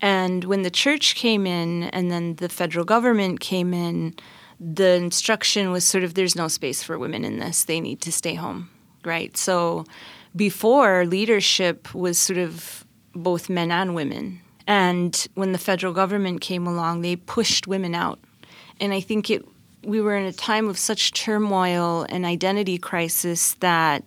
And 0.00 0.44
when 0.44 0.62
the 0.62 0.70
church 0.70 1.14
came 1.14 1.46
in 1.46 1.84
and 1.84 2.10
then 2.10 2.36
the 2.36 2.48
federal 2.48 2.84
government 2.84 3.40
came 3.40 3.74
in, 3.74 4.14
the 4.60 4.94
instruction 4.94 5.70
was 5.70 5.84
sort 5.84 6.04
of 6.04 6.14
there's 6.14 6.36
no 6.36 6.48
space 6.48 6.82
for 6.82 6.98
women 6.98 7.24
in 7.24 7.38
this. 7.38 7.64
They 7.64 7.80
need 7.80 8.00
to 8.02 8.12
stay 8.12 8.34
home, 8.34 8.70
right? 9.04 9.36
So 9.36 9.84
before, 10.34 11.04
leadership 11.04 11.94
was 11.94 12.18
sort 12.18 12.38
of 12.38 12.84
both 13.14 13.48
men 13.48 13.70
and 13.70 13.94
women. 13.94 14.40
And 14.66 15.26
when 15.34 15.52
the 15.52 15.58
federal 15.58 15.92
government 15.92 16.40
came 16.40 16.66
along, 16.66 17.00
they 17.00 17.16
pushed 17.16 17.66
women 17.66 17.94
out. 17.94 18.20
And 18.80 18.92
I 18.92 19.00
think 19.00 19.30
it 19.30 19.44
we 19.84 20.00
were 20.00 20.16
in 20.16 20.26
a 20.26 20.32
time 20.32 20.68
of 20.68 20.76
such 20.76 21.12
turmoil 21.12 22.04
and 22.08 22.24
identity 22.24 22.78
crisis 22.78 23.54
that 23.60 24.04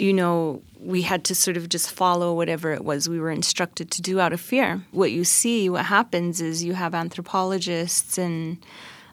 you 0.00 0.14
know, 0.14 0.62
we 0.78 1.02
had 1.02 1.24
to 1.24 1.34
sort 1.34 1.58
of 1.58 1.68
just 1.68 1.90
follow 1.90 2.34
whatever 2.34 2.72
it 2.72 2.84
was 2.84 3.06
we 3.06 3.20
were 3.20 3.30
instructed 3.30 3.90
to 3.90 4.00
do 4.00 4.18
out 4.18 4.32
of 4.32 4.40
fear. 4.40 4.82
What 4.92 5.12
you 5.12 5.24
see, 5.24 5.68
what 5.68 5.84
happens 5.84 6.40
is 6.40 6.64
you 6.64 6.72
have 6.72 6.94
anthropologists 6.94 8.16
and 8.16 8.56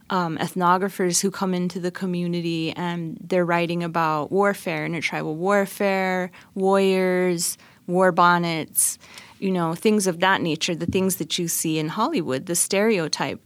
um, 0.09 0.37
ethnographers 0.37 1.21
who 1.21 1.29
come 1.29 1.53
into 1.53 1.81
the 1.81 1.91
community 1.91 2.71
and 2.71 3.17
they're 3.21 3.43
writing 3.43 3.83
about 3.83 4.31
warfare, 4.31 4.85
intertribal 4.85 5.35
warfare, 5.35 6.31
warriors, 6.55 7.57
war 7.85 8.13
bonnets, 8.13 8.97
you 9.39 9.51
know, 9.51 9.75
things 9.75 10.07
of 10.07 10.21
that 10.21 10.41
nature, 10.41 10.73
the 10.73 10.85
things 10.85 11.17
that 11.17 11.37
you 11.37 11.49
see 11.49 11.77
in 11.77 11.89
Hollywood, 11.89 12.45
the 12.45 12.55
stereotype. 12.55 13.41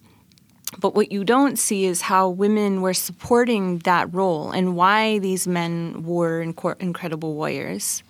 But 0.79 0.95
what 0.95 1.11
you 1.11 1.23
don't 1.23 1.59
see 1.59 1.85
is 1.85 2.01
how 2.01 2.29
women 2.29 2.81
were 2.81 2.93
supporting 2.93 3.79
that 3.79 4.13
role 4.13 4.51
and 4.51 4.75
why 4.75 5.19
these 5.19 5.47
men 5.47 6.03
were 6.03 6.43
inc- 6.43 6.81
incredible 6.81 7.33
warriors. 7.35 8.03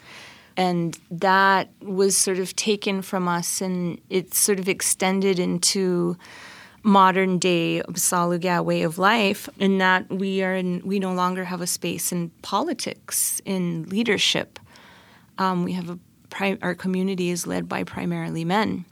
And 0.58 0.97
that 1.10 1.69
was 1.82 2.15
sort 2.15 2.38
of 2.38 2.56
taken 2.56 3.02
from 3.02 3.28
us 3.28 3.62
and 3.62 4.00
it's 4.10 4.38
sort 4.38 4.60
of 4.60 4.69
extended 4.69 5.39
into 5.39 6.17
modern 6.84 7.38
day 7.38 7.82
Apsáalooke 7.88 8.63
way 8.65 8.82
of 8.82 8.97
life 8.97 9.47
in 9.60 9.78
that 9.78 10.10
we 10.10 10.43
are 10.43 10.56
in, 10.56 10.82
we 10.84 11.00
no 11.00 11.13
longer 11.13 11.45
have 11.45 11.62
a 11.62 11.67
space 11.67 12.12
in 12.12 12.30
politics, 12.41 13.41
in 13.45 13.84
leadership. 13.84 14.60
Um, 15.38 15.63
we 15.63 15.74
have 15.74 15.89
a 15.89 16.00
our 16.62 16.76
community 16.76 17.30
is 17.30 17.45
led 17.45 17.67
by 17.67 17.84
primarily 17.84 18.45
men. 18.45 18.86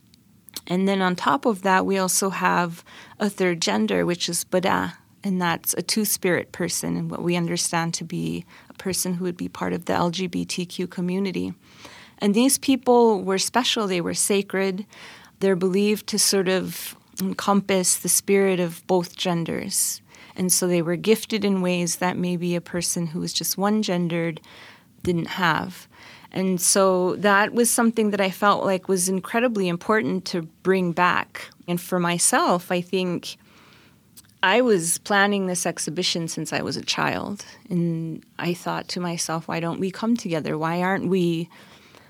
And 0.67 0.87
then 0.87 1.01
on 1.01 1.15
top 1.15 1.45
of 1.45 1.63
that, 1.63 1.85
we 1.85 1.97
also 1.97 2.29
have 2.29 2.83
a 3.19 3.29
third 3.29 3.61
gender, 3.61 4.05
which 4.05 4.29
is 4.29 4.45
Bada, 4.45 4.93
and 5.23 5.41
that's 5.41 5.73
a 5.73 5.81
two 5.81 6.05
spirit 6.05 6.51
person, 6.51 6.95
and 6.95 7.11
what 7.11 7.23
we 7.23 7.35
understand 7.35 7.93
to 7.95 8.03
be 8.03 8.45
a 8.69 8.73
person 8.73 9.15
who 9.15 9.25
would 9.25 9.37
be 9.37 9.49
part 9.49 9.73
of 9.73 9.85
the 9.85 9.93
LGBTQ 9.93 10.89
community. 10.89 11.53
And 12.19 12.33
these 12.33 12.57
people 12.57 13.23
were 13.23 13.37
special, 13.37 13.87
they 13.87 14.01
were 14.01 14.13
sacred. 14.13 14.85
They're 15.39 15.55
believed 15.55 16.07
to 16.07 16.19
sort 16.19 16.49
of 16.49 16.95
encompass 17.21 17.97
the 17.97 18.09
spirit 18.09 18.59
of 18.59 18.85
both 18.87 19.15
genders. 19.15 20.01
And 20.35 20.51
so 20.51 20.67
they 20.67 20.81
were 20.81 20.95
gifted 20.95 21.43
in 21.43 21.61
ways 21.61 21.97
that 21.97 22.17
maybe 22.17 22.55
a 22.55 22.61
person 22.61 23.07
who 23.07 23.19
was 23.19 23.33
just 23.33 23.57
one 23.57 23.81
gendered 23.81 24.41
didn't 25.03 25.27
have. 25.27 25.87
And 26.31 26.61
so 26.61 27.15
that 27.17 27.53
was 27.53 27.69
something 27.71 28.11
that 28.11 28.21
I 28.21 28.29
felt 28.29 28.63
like 28.63 28.87
was 28.87 29.09
incredibly 29.09 29.67
important 29.67 30.25
to 30.25 30.43
bring 30.63 30.91
back. 30.91 31.49
And 31.67 31.81
for 31.81 31.99
myself, 31.99 32.71
I 32.71 32.81
think 32.81 33.37
I 34.41 34.61
was 34.61 34.99
planning 34.99 35.47
this 35.47 35.65
exhibition 35.65 36.27
since 36.27 36.53
I 36.53 36.61
was 36.61 36.77
a 36.77 36.83
child. 36.83 37.45
And 37.69 38.23
I 38.37 38.53
thought 38.53 38.87
to 38.89 38.99
myself, 38.99 39.47
why 39.47 39.59
don't 39.59 39.79
we 39.79 39.91
come 39.91 40.15
together? 40.15 40.57
Why 40.57 40.81
aren't 40.81 41.09
we 41.09 41.49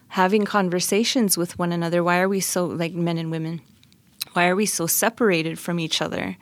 having 0.09 0.43
conversations 0.43 1.37
with 1.37 1.57
one 1.57 1.71
another? 1.71 2.03
Why 2.03 2.19
are 2.19 2.29
we 2.29 2.39
so, 2.39 2.65
like 2.65 2.93
men 2.93 3.17
and 3.17 3.31
women, 3.31 3.61
why 4.33 4.47
are 4.47 4.55
we 4.55 4.65
so 4.65 4.85
separated 4.85 5.57
from 5.57 5.79
each 5.79 6.01
other? 6.01 6.35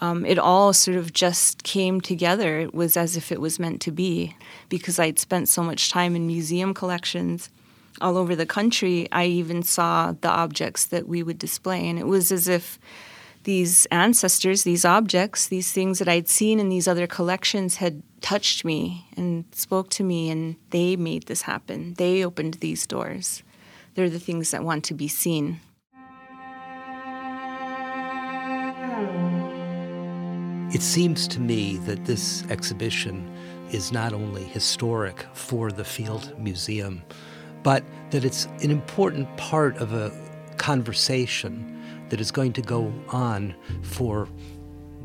Um, 0.00 0.24
it 0.24 0.38
all 0.38 0.72
sort 0.72 0.96
of 0.96 1.12
just 1.12 1.64
came 1.64 2.00
together. 2.00 2.60
It 2.60 2.74
was 2.74 2.96
as 2.96 3.16
if 3.16 3.32
it 3.32 3.40
was 3.40 3.58
meant 3.58 3.80
to 3.82 3.90
be 3.90 4.36
because 4.68 4.98
I'd 4.98 5.18
spent 5.18 5.48
so 5.48 5.62
much 5.62 5.90
time 5.90 6.14
in 6.14 6.26
museum 6.26 6.72
collections 6.72 7.50
all 8.00 8.16
over 8.16 8.36
the 8.36 8.46
country. 8.46 9.08
I 9.10 9.24
even 9.26 9.62
saw 9.62 10.12
the 10.12 10.30
objects 10.30 10.84
that 10.86 11.08
we 11.08 11.22
would 11.22 11.38
display, 11.38 11.88
and 11.88 11.98
it 11.98 12.06
was 12.06 12.30
as 12.30 12.46
if 12.46 12.78
these 13.44 13.86
ancestors, 13.86 14.62
these 14.62 14.84
objects, 14.84 15.48
these 15.48 15.72
things 15.72 15.98
that 15.98 16.08
I'd 16.08 16.28
seen 16.28 16.60
in 16.60 16.68
these 16.68 16.86
other 16.86 17.06
collections 17.06 17.76
had 17.76 18.02
touched 18.20 18.64
me 18.64 19.06
and 19.16 19.44
spoke 19.52 19.90
to 19.90 20.04
me, 20.04 20.30
and 20.30 20.56
they 20.70 20.96
made 20.96 21.24
this 21.26 21.42
happen. 21.42 21.94
They 21.94 22.24
opened 22.24 22.54
these 22.54 22.86
doors. 22.86 23.42
They're 23.94 24.10
the 24.10 24.20
things 24.20 24.50
that 24.52 24.64
want 24.64 24.84
to 24.84 24.94
be 24.94 25.08
seen. 25.08 25.60
It 30.70 30.82
seems 30.82 31.26
to 31.28 31.40
me 31.40 31.78
that 31.86 32.04
this 32.04 32.44
exhibition 32.50 33.34
is 33.72 33.90
not 33.90 34.12
only 34.12 34.44
historic 34.44 35.24
for 35.32 35.72
the 35.72 35.84
Field 35.84 36.38
Museum, 36.38 37.02
but 37.62 37.82
that 38.10 38.22
it's 38.22 38.44
an 38.62 38.70
important 38.70 39.34
part 39.38 39.78
of 39.78 39.94
a 39.94 40.12
conversation 40.58 41.74
that 42.10 42.20
is 42.20 42.30
going 42.30 42.52
to 42.52 42.60
go 42.60 42.92
on 43.08 43.54
for 43.82 44.28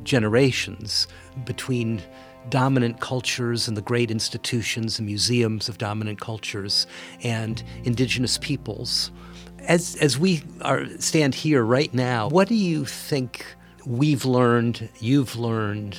generations 0.03 1.07
between 1.45 2.01
dominant 2.49 2.99
cultures 2.99 3.69
and 3.69 3.77
the 3.77 3.81
great 3.81 4.11
institutions 4.11 4.99
and 4.99 5.05
museums 5.05 5.69
of 5.69 5.77
dominant 5.77 6.19
cultures 6.19 6.87
and 7.23 7.63
indigenous 7.85 8.37
peoples. 8.37 9.11
As, 9.59 9.95
as 10.01 10.19
we 10.19 10.43
are, 10.59 10.85
stand 10.99 11.33
here 11.33 11.63
right 11.63 11.93
now, 11.93 12.27
what 12.27 12.49
do 12.49 12.55
you 12.55 12.83
think 12.83 13.45
we've 13.85 14.25
learned, 14.25 14.89
you've 14.99 15.35
learned 15.35 15.97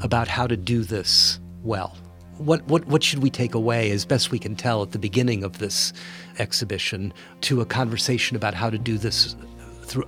about 0.00 0.28
how 0.28 0.46
to 0.46 0.56
do 0.56 0.82
this 0.82 1.40
well? 1.62 1.96
What, 2.38 2.64
what, 2.66 2.86
what 2.86 3.02
should 3.02 3.20
we 3.20 3.30
take 3.30 3.54
away, 3.54 3.90
as 3.92 4.04
best 4.04 4.30
we 4.30 4.38
can 4.38 4.56
tell, 4.56 4.82
at 4.82 4.90
the 4.90 4.98
beginning 4.98 5.44
of 5.44 5.58
this 5.58 5.92
exhibition 6.38 7.12
to 7.42 7.60
a 7.60 7.66
conversation 7.66 8.36
about 8.36 8.54
how 8.54 8.70
to 8.70 8.78
do 8.78 8.98
this 8.98 9.36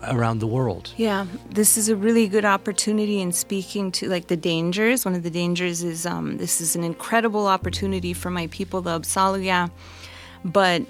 around 0.09 0.41
the 0.41 0.47
world? 0.47 0.93
Yeah, 0.97 1.27
this 1.51 1.77
is 1.77 1.89
a 1.89 1.95
really 1.95 2.27
good 2.27 2.45
opportunity 2.45 3.21
in 3.21 3.31
speaking 3.31 3.93
to 3.93 4.09
like 4.09 4.27
the 4.27 4.37
dangers. 4.37 5.05
One 5.05 5.15
of 5.15 5.23
the 5.23 5.31
dangers 5.31 5.85
is 5.85 6.07
um, 6.07 6.39
this 6.39 6.61
is 6.61 6.75
an 6.75 6.83
incredible 6.83 7.47
opportunity 7.47 8.13
for 8.13 8.31
my 8.31 8.49
people, 8.49 8.81
the 8.81 8.99
Apsáalooke, 8.99 9.71
but 10.45 10.83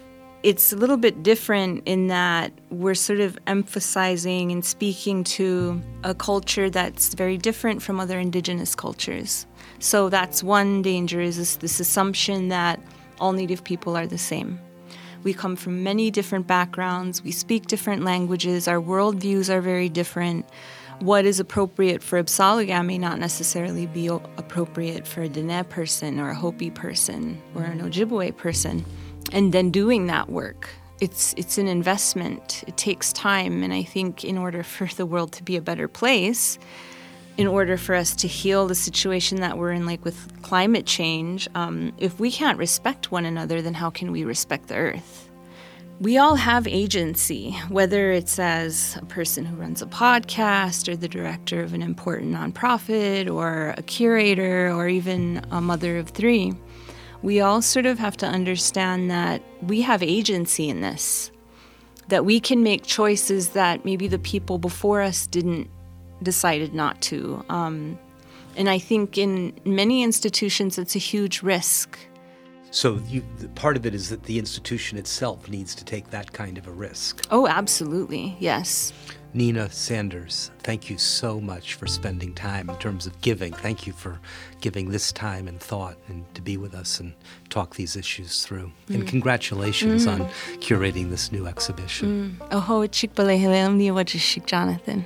it's 0.47 0.73
a 0.73 0.77
little 0.77 0.97
bit 0.97 1.25
different 1.25 1.83
in 1.87 2.07
that 2.07 2.53
we're 2.71 2.95
sort 2.95 3.19
of 3.19 3.37
emphasizing 3.49 4.53
and 4.53 4.65
speaking 4.65 5.25
to 5.25 5.83
a 6.05 6.15
culture 6.15 6.71
that's 6.71 7.15
very 7.15 7.37
different 7.37 7.83
from 7.83 7.99
other 7.99 8.21
indigenous 8.21 8.73
cultures. 8.77 9.45
So 9.81 10.09
that's 10.09 10.45
one 10.45 10.83
danger 10.83 11.21
is 11.21 11.37
this, 11.37 11.57
this 11.57 11.81
assumption 11.81 12.47
that 12.51 12.79
all 13.19 13.33
native 13.33 13.65
people 13.65 13.97
are 13.97 14.07
the 14.07 14.19
same. 14.19 14.61
We 15.25 15.35
come 15.35 15.57
from 15.57 15.83
many 15.83 16.13
different 16.13 16.47
backgrounds, 16.47 17.25
we 17.25 17.33
speak 17.33 17.67
different 17.67 18.05
languages, 18.05 18.69
our 18.69 18.81
worldviews 18.81 19.51
are 19.51 19.61
very 19.61 19.89
different. 19.89 20.47
What 21.01 21.25
is 21.25 21.41
appropriate 21.41 22.05
for 22.05 22.23
Apsáalooke 22.23 22.87
may 22.87 22.99
not 22.99 23.19
necessarily 23.19 23.87
be 23.87 24.07
appropriate 24.07 25.09
for 25.09 25.23
a 25.23 25.29
Dene 25.29 25.65
person 25.65 26.21
or 26.21 26.31
a 26.31 26.37
Hopi 26.37 26.71
person 26.71 27.43
or 27.57 27.65
an 27.65 27.81
mm-hmm. 27.81 27.89
Ojibwe 27.89 28.37
person 28.37 28.85
and 29.33 29.53
then 29.53 29.71
doing 29.71 30.07
that 30.07 30.29
work 30.29 30.69
it's 31.01 31.35
it's 31.37 31.59
an 31.59 31.69
investment. 31.69 32.65
It 32.67 32.77
takes 32.77 33.13
time. 33.13 33.63
And 33.63 33.73
i 33.73 33.83
think 33.83 34.25
in 34.25 34.39
order 34.39 34.63
for 34.75 34.87
the 34.87 35.07
world 35.07 35.33
to 35.33 35.43
be 35.43 35.57
a 35.57 35.63
better 35.63 35.89
place 35.89 36.59
in 37.37 37.47
order 37.47 37.77
for 37.77 37.95
us 37.95 38.17
to 38.17 38.27
heal 38.27 38.67
the 38.67 38.75
situation 38.75 39.43
that 39.43 39.59
we're 39.59 39.73
in 39.73 39.85
like 39.85 40.03
with 40.07 40.41
climate 40.41 40.87
change 40.87 41.47
um, 41.55 41.93
if 41.99 42.19
we 42.19 42.31
can't 42.31 42.57
respect 42.57 43.13
one 43.13 43.27
another 43.27 43.61
then 43.61 43.75
how 43.75 43.91
can 43.91 44.11
we 44.11 44.25
respect 44.25 44.69
the 44.69 44.75
earth? 44.75 45.29
We 45.99 46.19
all 46.19 46.35
have 46.35 46.67
agency 46.67 47.53
whether 47.69 48.11
it's 48.11 48.39
as 48.39 48.97
a 49.01 49.05
person 49.07 49.45
who 49.45 49.57
runs 49.57 49.83
a 49.83 49.87
podcast 49.87 50.89
or 50.89 50.97
the 50.97 51.09
director 51.09 51.63
of 51.63 51.75
an 51.75 51.83
important 51.83 52.35
nonprofit 52.35 53.33
or 53.33 53.75
a 53.77 53.83
curator 53.83 54.73
or 54.73 54.89
even 54.89 55.45
a 55.51 55.61
mother 55.61 55.99
of 55.99 56.11
three 56.11 56.55
we 57.27 57.41
all 57.41 57.61
sort 57.61 57.87
of 57.87 57.99
have 57.99 58.17
to 58.17 58.25
understand 58.25 59.11
that 59.11 59.43
we 59.61 59.83
have 59.83 60.01
agency 60.01 60.69
in 60.69 60.81
this, 60.81 61.33
that 62.07 62.25
we 62.25 62.39
can 62.39 62.63
make 62.63 62.85
choices 62.85 63.49
that 63.49 63.85
maybe 63.85 64.07
the 64.07 64.21
people 64.21 64.59
before 64.59 65.03
us 65.03 65.27
didn't 65.27 65.69
decided 66.23 66.73
not 66.73 67.03
to. 67.03 67.45
Um, 67.49 67.99
and 68.57 68.71
I 68.71 68.79
think 68.79 69.19
in 69.19 69.53
many 69.65 70.05
institutions, 70.05 70.79
it's 70.79 70.95
a 70.95 71.01
huge 71.01 71.43
risk. 71.43 71.99
So 72.71 73.01
you, 73.09 73.25
part 73.57 73.77
of 73.77 73.87
it 73.87 73.93
is 73.93 74.09
that 74.11 74.23
the 74.23 74.39
institution 74.39 74.97
itself 74.97 75.49
needs 75.49 75.75
to 75.75 75.85
take 75.85 76.11
that 76.11 76.33
kind 76.33 76.57
of 76.57 76.69
a 76.69 76.73
risk. 76.73 77.27
Oh, 77.33 77.49
absolutely. 77.49 78.37
Yes. 78.39 78.93
Nina 79.35 79.71
Sanders, 79.71 80.51
thank 80.61 80.89
you 80.89 80.97
so 80.97 81.41
much 81.41 81.75
for 81.75 81.87
spending 81.87 82.35
time 82.35 82.71
in 82.71 82.77
terms 82.77 83.07
of 83.07 83.21
giving. 83.21 83.53
Thank 83.53 83.87
you 83.87 83.93
for 83.93 84.19
giving 84.61 84.91
this 84.91 85.13
time 85.13 85.47
and 85.47 85.61
thought 85.61 85.97
and 86.09 86.25
to 86.35 86.41
be 86.41 86.57
with 86.57 86.75
us 86.75 87.01
and 87.01 87.13
talk 87.51 87.75
these 87.75 87.97
issues 87.97 88.45
through. 88.45 88.73
Mm. 88.89 88.95
And 88.95 89.09
congratulations 89.09 90.07
mm. 90.07 90.13
on 90.13 90.21
curating 90.61 91.11
this 91.11 91.33
new 91.33 91.47
exhibition. 91.47 92.39
Mm. 92.41 92.53
Jonathan. 94.47 95.05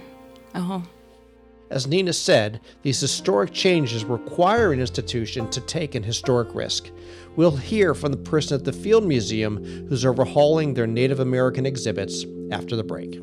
As 1.70 1.87
Nina 1.87 2.12
said, 2.12 2.61
these 2.83 2.98
historic 2.98 3.52
changes 3.52 4.04
require 4.04 4.72
an 4.72 4.80
institution 4.80 5.48
to 5.50 5.61
take 5.61 5.94
an 5.94 6.02
historic 6.02 6.52
risk. 6.52 6.90
We'll 7.37 7.56
hear 7.56 7.94
from 7.94 8.11
the 8.11 8.18
person 8.18 8.59
at 8.59 8.64
the 8.64 8.72
Field 8.72 9.04
Museum 9.04 9.64
who's 9.88 10.04
overhauling 10.04 10.74
their 10.74 10.88
Native 10.88 11.20
American 11.20 11.66
exhibits 11.66 12.24
after 12.50 12.74
the 12.74 12.83
break. 12.83 13.20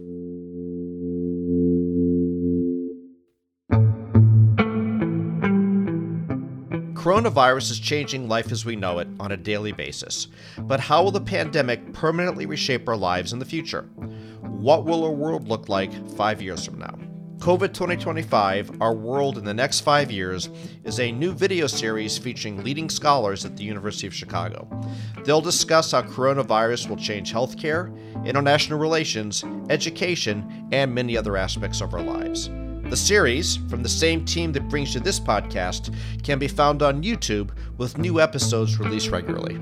Coronavirus 7.07 7.71
is 7.71 7.79
changing 7.79 8.27
life 8.27 8.51
as 8.51 8.65
we 8.65 8.75
know 8.75 8.99
it 8.99 9.07
on 9.17 9.31
a 9.31 9.37
daily 9.37 9.71
basis. 9.71 10.27
But 10.57 10.81
how 10.81 11.03
will 11.03 11.11
the 11.11 11.21
pandemic 11.21 11.93
permanently 11.93 12.45
reshape 12.45 12.89
our 12.89 12.97
lives 12.97 13.31
in 13.31 13.39
the 13.39 13.45
future? 13.45 13.83
What 14.41 14.83
will 14.83 15.05
our 15.05 15.11
world 15.11 15.47
look 15.47 15.69
like 15.69 15.93
five 16.17 16.41
years 16.41 16.65
from 16.65 16.79
now? 16.79 16.99
COVID 17.37 17.73
2025 17.73 18.81
Our 18.81 18.93
World 18.93 19.37
in 19.37 19.45
the 19.45 19.53
Next 19.53 19.79
Five 19.79 20.11
Years 20.11 20.49
is 20.83 20.99
a 20.99 21.09
new 21.09 21.31
video 21.31 21.65
series 21.65 22.17
featuring 22.17 22.61
leading 22.61 22.89
scholars 22.89 23.45
at 23.45 23.55
the 23.55 23.63
University 23.63 24.05
of 24.05 24.13
Chicago. 24.13 24.67
They'll 25.23 25.39
discuss 25.39 25.93
how 25.93 26.01
coronavirus 26.01 26.89
will 26.89 26.97
change 26.97 27.31
healthcare, 27.31 27.89
international 28.25 28.79
relations, 28.79 29.45
education, 29.69 30.67
and 30.73 30.93
many 30.93 31.15
other 31.15 31.37
aspects 31.37 31.79
of 31.79 31.93
our 31.93 32.01
lives. 32.01 32.49
The 32.89 32.95
series, 32.95 33.57
from 33.69 33.83
the 33.83 33.89
same 33.89 34.23
team 34.23 34.53
that 34.53 34.69
brings 34.69 34.95
you 34.95 35.01
this 35.01 35.19
podcast, 35.19 35.93
can 36.23 36.39
be 36.39 36.47
found 36.47 36.81
on 36.81 37.03
YouTube 37.03 37.49
with 37.77 37.97
new 37.97 38.21
episodes 38.21 38.79
released 38.79 39.09
regularly. 39.09 39.59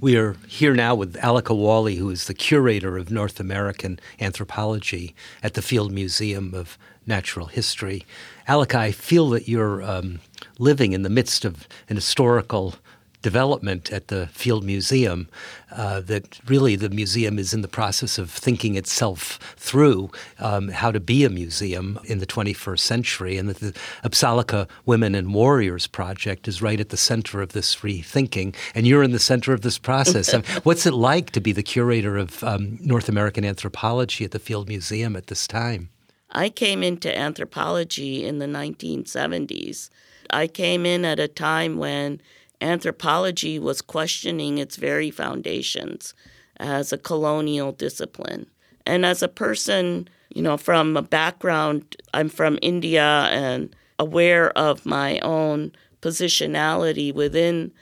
We 0.00 0.16
are 0.16 0.34
here 0.48 0.74
now 0.74 0.96
with 0.96 1.16
Alaka 1.22 1.54
Wali, 1.54 1.94
who 1.94 2.10
is 2.10 2.26
the 2.26 2.34
curator 2.34 2.96
of 2.98 3.12
North 3.12 3.38
American 3.38 4.00
anthropology 4.20 5.14
at 5.44 5.54
the 5.54 5.62
Field 5.62 5.92
Museum 5.92 6.52
of 6.52 6.76
Natural 7.06 7.46
History. 7.46 8.04
Alika, 8.48 8.74
I 8.74 8.90
feel 8.90 9.30
that 9.30 9.46
you're 9.46 9.84
um, 9.84 10.18
living 10.58 10.92
in 10.92 11.02
the 11.02 11.08
midst 11.08 11.44
of 11.44 11.68
an 11.88 11.94
historical 11.94 12.74
development 13.22 13.90
at 13.92 14.08
the 14.08 14.26
Field 14.28 14.64
Museum 14.64 15.28
uh, 15.70 16.00
that 16.00 16.38
really 16.48 16.76
the 16.76 16.90
museum 16.90 17.38
is 17.38 17.54
in 17.54 17.62
the 17.62 17.68
process 17.68 18.18
of 18.18 18.30
thinking 18.30 18.74
itself 18.74 19.38
through 19.56 20.10
um, 20.38 20.68
how 20.68 20.90
to 20.90 21.00
be 21.00 21.24
a 21.24 21.30
museum 21.30 21.98
in 22.04 22.18
the 22.18 22.26
21st 22.26 22.80
century, 22.80 23.38
and 23.38 23.48
that 23.48 23.60
the 23.60 23.72
Apsáalooke 24.04 24.68
Women 24.84 25.14
and 25.14 25.32
Warriors 25.32 25.86
Project 25.86 26.48
is 26.48 26.60
right 26.60 26.80
at 26.80 26.90
the 26.90 26.96
center 26.96 27.40
of 27.40 27.52
this 27.52 27.76
rethinking, 27.76 28.54
and 28.74 28.86
you're 28.86 29.02
in 29.02 29.12
the 29.12 29.18
center 29.18 29.52
of 29.52 29.62
this 29.62 29.78
process. 29.78 30.32
What's 30.64 30.86
it 30.86 30.94
like 30.94 31.30
to 31.30 31.40
be 31.40 31.52
the 31.52 31.62
curator 31.62 32.16
of 32.18 32.42
um, 32.44 32.78
North 32.82 33.08
American 33.08 33.44
anthropology 33.44 34.24
at 34.24 34.32
the 34.32 34.38
Field 34.38 34.68
Museum 34.68 35.16
at 35.16 35.28
this 35.28 35.46
time? 35.46 35.88
I 36.32 36.48
came 36.48 36.82
into 36.82 37.16
anthropology 37.16 38.24
in 38.24 38.38
the 38.38 38.46
1970s. 38.46 39.90
I 40.30 40.46
came 40.46 40.86
in 40.86 41.04
at 41.04 41.20
a 41.20 41.28
time 41.28 41.76
when 41.76 42.20
anthropology 42.62 43.58
was 43.58 43.82
questioning 43.82 44.58
its 44.58 44.76
very 44.76 45.10
foundations 45.10 46.14
as 46.58 46.92
a 46.92 46.98
colonial 46.98 47.72
discipline. 47.72 48.46
And 48.86 49.04
as 49.04 49.22
a 49.22 49.28
person, 49.28 50.08
you 50.34 50.42
know, 50.42 50.56
from 50.56 50.96
a 50.96 51.02
background, 51.02 51.96
I'm 52.14 52.28
from 52.28 52.58
India 52.62 53.02
and 53.30 53.74
aware 53.98 54.56
of 54.56 54.86
my 54.86 55.18
own 55.20 55.72
positionality 56.00 57.14
within 57.14 57.72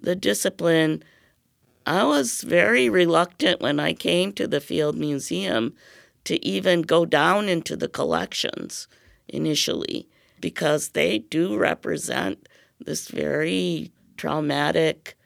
the 0.00 0.14
discipline, 0.14 1.02
I 1.86 2.04
was 2.04 2.42
very 2.42 2.88
reluctant 2.88 3.60
when 3.60 3.80
I 3.80 3.92
came 3.94 4.32
to 4.34 4.46
the 4.46 4.60
Field 4.60 4.96
Museum 4.96 5.74
to 6.24 6.44
even 6.44 6.82
go 6.82 7.06
down 7.06 7.48
into 7.48 7.76
the 7.76 7.88
collections 7.88 8.86
initially 9.28 10.08
because 10.40 10.90
they 10.90 11.18
do 11.18 11.56
represent 11.56 12.48
this 12.78 13.08
very 13.08 13.90
traumatic 14.20 15.16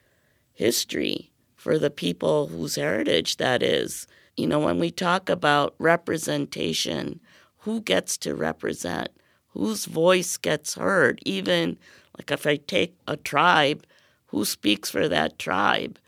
history 0.53 1.29
for 1.57 1.77
the 1.77 1.89
people 1.89 2.47
whose 2.47 2.75
heritage 2.75 3.35
that 3.35 3.61
is. 3.61 4.07
You 4.37 4.47
know, 4.47 4.61
when 4.61 4.79
we 4.79 4.89
talk 4.89 5.29
about 5.29 5.75
representation, 5.79 7.19
who 7.57 7.81
gets 7.81 8.17
to 8.19 8.33
represent? 8.33 9.09
Whose 9.49 9.83
voice 9.83 10.37
gets 10.37 10.75
heard? 10.75 11.19
Even 11.25 11.77
like 12.17 12.31
if 12.31 12.47
I 12.47 12.55
take 12.55 12.95
a 13.05 13.17
tribe, 13.17 13.85
who 14.27 14.45
speaks 14.45 14.89
for 14.89 15.09
that 15.09 15.37
tribe 15.39 15.99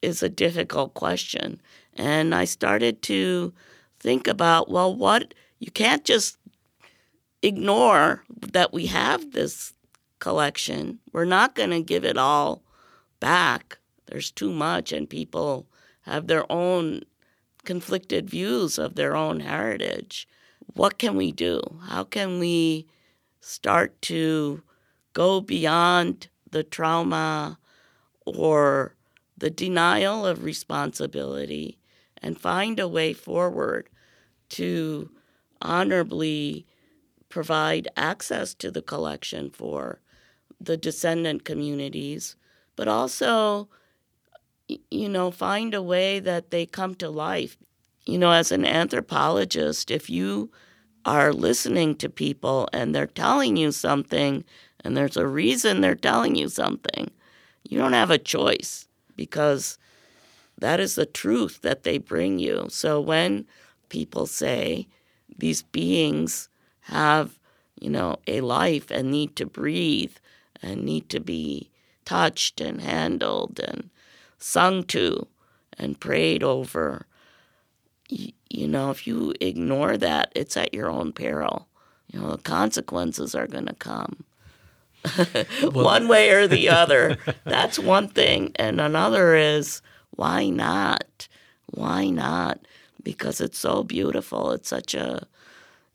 is 0.00 0.22
a 0.22 0.30
difficult 0.30 0.94
question. 0.94 1.60
And 1.92 2.34
I 2.34 2.46
started 2.46 3.02
to 3.02 3.52
think 3.98 4.26
about, 4.26 4.70
well, 4.70 4.96
what 4.96 5.34
you 5.58 5.70
can't 5.70 6.04
just 6.04 6.38
ignore 7.42 8.24
that 8.52 8.72
we 8.72 8.86
have 8.86 9.32
this 9.32 9.74
collection. 10.20 11.00
We're 11.12 11.24
not 11.24 11.54
going 11.54 11.70
to 11.70 11.82
give 11.82 12.04
it 12.04 12.16
all 12.16 12.62
back. 13.18 13.78
There's 14.06 14.30
too 14.30 14.52
much, 14.52 14.92
and 14.92 15.08
people 15.08 15.66
have 16.02 16.26
their 16.26 16.50
own 16.50 17.02
conflicted 17.64 18.30
views 18.30 18.78
of 18.78 18.94
their 18.94 19.14
own 19.14 19.40
heritage. 19.40 20.28
What 20.74 20.98
can 20.98 21.16
we 21.16 21.32
do? 21.32 21.60
How 21.88 22.04
can 22.04 22.38
we 22.38 22.86
start 23.40 24.00
to 24.02 24.62
go 25.12 25.40
beyond 25.40 26.28
the 26.50 26.62
trauma 26.62 27.58
or 28.24 28.94
the 29.36 29.50
denial 29.50 30.26
of 30.26 30.44
responsibility 30.44 31.78
and 32.18 32.40
find 32.40 32.78
a 32.78 32.88
way 32.88 33.12
forward 33.12 33.88
to 34.50 35.10
honorably 35.62 36.66
provide 37.28 37.88
access 37.96 38.54
to 38.54 38.70
the 38.70 38.82
collection 38.82 39.50
for 39.50 40.00
the 40.60 40.76
descendant 40.76 41.44
communities, 41.44 42.36
but 42.76 42.88
also, 42.88 43.68
you 44.90 45.08
know, 45.08 45.30
find 45.30 45.74
a 45.74 45.82
way 45.82 46.20
that 46.20 46.50
they 46.50 46.66
come 46.66 46.94
to 46.96 47.08
life. 47.10 47.56
You 48.06 48.18
know, 48.18 48.32
as 48.32 48.52
an 48.52 48.64
anthropologist, 48.64 49.90
if 49.90 50.10
you 50.10 50.50
are 51.04 51.32
listening 51.32 51.96
to 51.96 52.08
people 52.08 52.68
and 52.72 52.94
they're 52.94 53.06
telling 53.06 53.56
you 53.56 53.72
something 53.72 54.44
and 54.84 54.96
there's 54.96 55.16
a 55.16 55.26
reason 55.26 55.80
they're 55.80 55.94
telling 55.94 56.34
you 56.34 56.48
something, 56.48 57.10
you 57.68 57.78
don't 57.78 57.92
have 57.92 58.10
a 58.10 58.18
choice 58.18 58.88
because 59.16 59.78
that 60.58 60.80
is 60.80 60.94
the 60.94 61.06
truth 61.06 61.60
that 61.62 61.82
they 61.82 61.98
bring 61.98 62.38
you. 62.38 62.66
So 62.68 63.00
when 63.00 63.46
people 63.88 64.26
say 64.26 64.88
these 65.38 65.62
beings 65.62 66.48
have, 66.82 67.38
you 67.80 67.90
know, 67.90 68.18
a 68.26 68.40
life 68.40 68.90
and 68.90 69.10
need 69.10 69.36
to 69.36 69.46
breathe 69.46 70.16
and 70.62 70.82
need 70.82 71.08
to 71.10 71.20
be 71.20 71.70
touched 72.04 72.60
and 72.60 72.80
handled 72.80 73.60
and 73.60 73.90
sung 74.38 74.84
to 74.84 75.26
and 75.78 76.00
prayed 76.00 76.42
over. 76.42 77.06
You, 78.08 78.32
you 78.48 78.66
know, 78.66 78.90
if 78.90 79.06
you 79.06 79.34
ignore 79.40 79.96
that, 79.96 80.32
it's 80.34 80.56
at 80.56 80.74
your 80.74 80.90
own 80.90 81.12
peril. 81.12 81.68
You 82.12 82.20
know, 82.20 82.32
the 82.32 82.38
consequences 82.38 83.34
are 83.34 83.46
going 83.46 83.66
to 83.66 83.74
come. 83.74 84.24
one 85.72 86.08
way 86.08 86.30
or 86.30 86.46
the 86.46 86.68
other. 86.82 87.18
That's 87.44 87.78
one 87.78 88.08
thing. 88.08 88.52
And 88.56 88.80
another 88.80 89.34
is 89.34 89.80
why 90.10 90.48
not? 90.48 91.28
Why 91.66 92.10
not? 92.10 92.60
Because 93.02 93.40
it's 93.40 93.58
so 93.58 93.82
beautiful. 93.84 94.50
It's 94.50 94.68
such 94.68 94.94
a, 94.94 95.26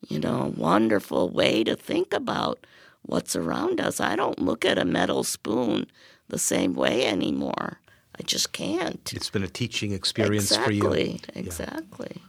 you 0.08 0.19
know, 0.19 0.54
wonderful 0.56 1.30
way 1.30 1.63
to 1.63 1.75
think 1.75 2.13
about 2.13 2.65
what's 3.06 3.36
around 3.36 3.80
us. 3.80 4.00
I 4.00 4.15
don't 4.15 4.39
look 4.39 4.65
at 4.65 4.78
a 4.78 4.86
metal 4.86 5.24
spoon 5.24 5.88
the 6.28 6.39
same 6.39 6.74
way 6.74 7.06
anymore. 7.06 7.80
I 8.18 8.24
just 8.24 8.54
can't. 8.54 9.12
It's 9.13 9.30
been 9.30 9.44
a 9.44 9.48
teaching 9.48 9.91
experience 9.91 10.52
exactly, 10.52 10.80
for 10.80 10.98
you. 10.98 11.20
Exactly. 11.36 12.12
Yeah. 12.15 12.22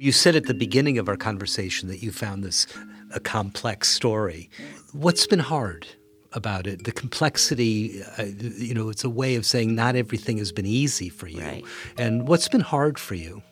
You 0.00 0.12
said 0.12 0.36
at 0.36 0.44
the 0.44 0.54
beginning 0.54 0.96
of 0.98 1.08
our 1.08 1.16
conversation 1.16 1.88
that 1.88 2.04
you 2.04 2.12
found 2.12 2.44
this 2.44 2.68
a 3.12 3.18
complex 3.18 3.88
story. 3.88 4.48
What's 4.92 5.26
been 5.26 5.40
hard 5.40 5.88
about 6.32 6.68
it? 6.68 6.84
The 6.84 6.92
complexity, 6.92 8.00
uh, 8.16 8.26
you 8.36 8.74
know, 8.74 8.90
it's 8.90 9.02
a 9.02 9.10
way 9.10 9.34
of 9.34 9.44
saying 9.44 9.74
not 9.74 9.96
everything 9.96 10.38
has 10.38 10.52
been 10.52 10.66
easy 10.66 11.08
for 11.08 11.26
you. 11.26 11.40
Right. 11.40 11.64
And 11.96 12.28
what's 12.28 12.48
been 12.48 12.60
hard 12.60 12.96
for 12.96 13.16
you? 13.16 13.42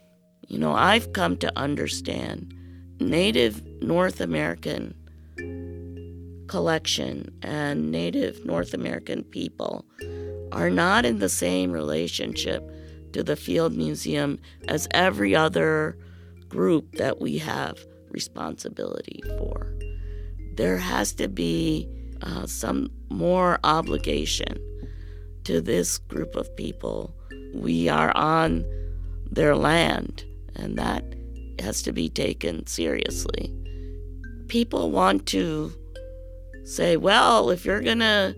You 0.49 0.59
know, 0.59 0.75
I've 0.75 1.13
come 1.13 1.37
to 1.39 1.59
understand 1.59 2.55
Native 3.01 3.65
North 3.83 4.21
American 4.21 4.95
collection 6.47 7.37
and 7.43 7.91
Native 7.91 8.45
North 8.45 8.73
American 8.73 9.25
people 9.25 9.85
are 10.53 10.71
not 10.71 11.05
in 11.05 11.19
the 11.19 11.29
same 11.29 11.73
relationship 11.73 12.71
to 13.13 13.23
the 13.23 13.37
Field 13.37 13.77
Museum 13.77 14.39
as 14.69 14.87
every 14.93 15.35
other 15.35 15.99
group 16.49 16.93
that 16.93 17.21
we 17.21 17.39
have 17.39 17.85
responsibility 18.11 19.21
for. 19.39 19.75
There 20.55 20.79
has 20.79 21.13
to 21.15 21.29
be 21.29 21.89
uh, 22.23 22.47
some 22.47 22.91
more 23.11 23.59
obligation 23.65 24.59
to 25.45 25.61
this 25.61 25.99
group 25.99 26.35
of 26.35 26.55
people. 26.57 27.15
We 27.55 27.89
are 27.89 28.17
on 28.17 28.65
their 29.31 29.57
land, 29.57 30.25
and 30.57 30.77
that 30.77 31.05
has 31.59 31.83
to 31.83 31.93
be 31.93 32.09
taken 32.09 32.67
seriously. 32.67 33.53
People 34.49 34.91
want 34.91 35.27
to 35.27 35.73
say, 36.65 36.97
well, 36.97 37.51
if 37.51 37.65
you're 37.65 37.81
going 37.81 38.01
to 38.01 38.35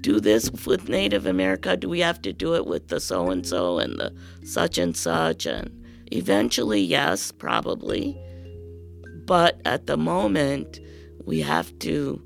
do 0.00 0.20
this 0.20 0.50
with 0.66 0.88
Native 0.88 1.26
America, 1.26 1.76
do 1.76 1.88
we 1.88 2.00
have 2.00 2.20
to 2.22 2.32
do 2.32 2.54
it 2.54 2.66
with 2.66 2.88
the 2.88 3.00
so 3.00 3.30
and 3.30 3.46
so 3.46 3.78
and 3.78 3.98
the 3.98 4.12
such 4.44 4.78
and 4.78 4.96
such? 4.96 5.46
And 5.46 5.70
eventually, 6.10 6.80
yes, 6.80 7.32
probably. 7.32 8.18
But 9.26 9.60
at 9.64 9.86
the 9.86 9.96
moment, 9.96 10.80
we 11.24 11.40
have 11.40 11.76
to 11.80 12.20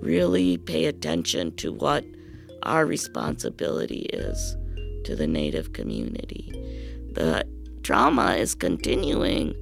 really 0.00 0.56
pay 0.56 0.86
attention 0.86 1.54
to 1.56 1.72
what 1.72 2.04
our 2.62 2.86
responsibility 2.86 4.06
is 4.12 4.56
to 5.04 5.16
the 5.16 5.26
Native 5.26 5.72
community. 5.72 6.52
The 7.12 7.44
trauma 7.82 8.34
is 8.34 8.54
continuing 8.54 9.54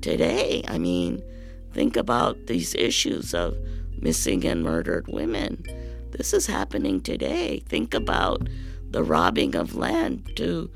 today. 0.00 0.62
I 0.68 0.78
mean, 0.78 1.22
think 1.72 1.96
about 1.96 2.46
these 2.46 2.74
issues 2.74 3.34
of 3.34 3.56
missing 4.00 4.44
and 4.44 4.62
murdered 4.62 5.06
women. 5.08 5.64
This 6.10 6.32
is 6.32 6.46
happening 6.46 7.00
today. 7.00 7.62
Think 7.68 7.94
about 7.94 8.48
the 8.90 9.02
robbing 9.02 9.54
of 9.54 9.74
land 9.74 10.30
to 10.36 10.70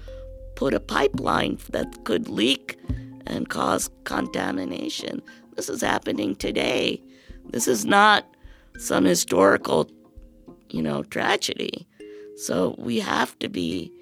put 0.54 0.72
a 0.72 0.80
pipeline 0.80 1.58
that 1.70 2.04
could 2.04 2.28
leak 2.28 2.78
and 3.26 3.48
cause 3.48 3.90
contamination. 4.04 5.22
This 5.54 5.68
is 5.68 5.82
happening 5.82 6.34
today. 6.36 7.02
This 7.50 7.68
is 7.68 7.84
not 7.84 8.26
some 8.78 9.04
historical, 9.04 9.90
you 10.70 10.82
know, 10.82 11.02
tragedy. 11.02 11.86
So 12.36 12.74
we 12.78 13.00
have 13.00 13.38
to 13.40 13.48
be 13.48 13.92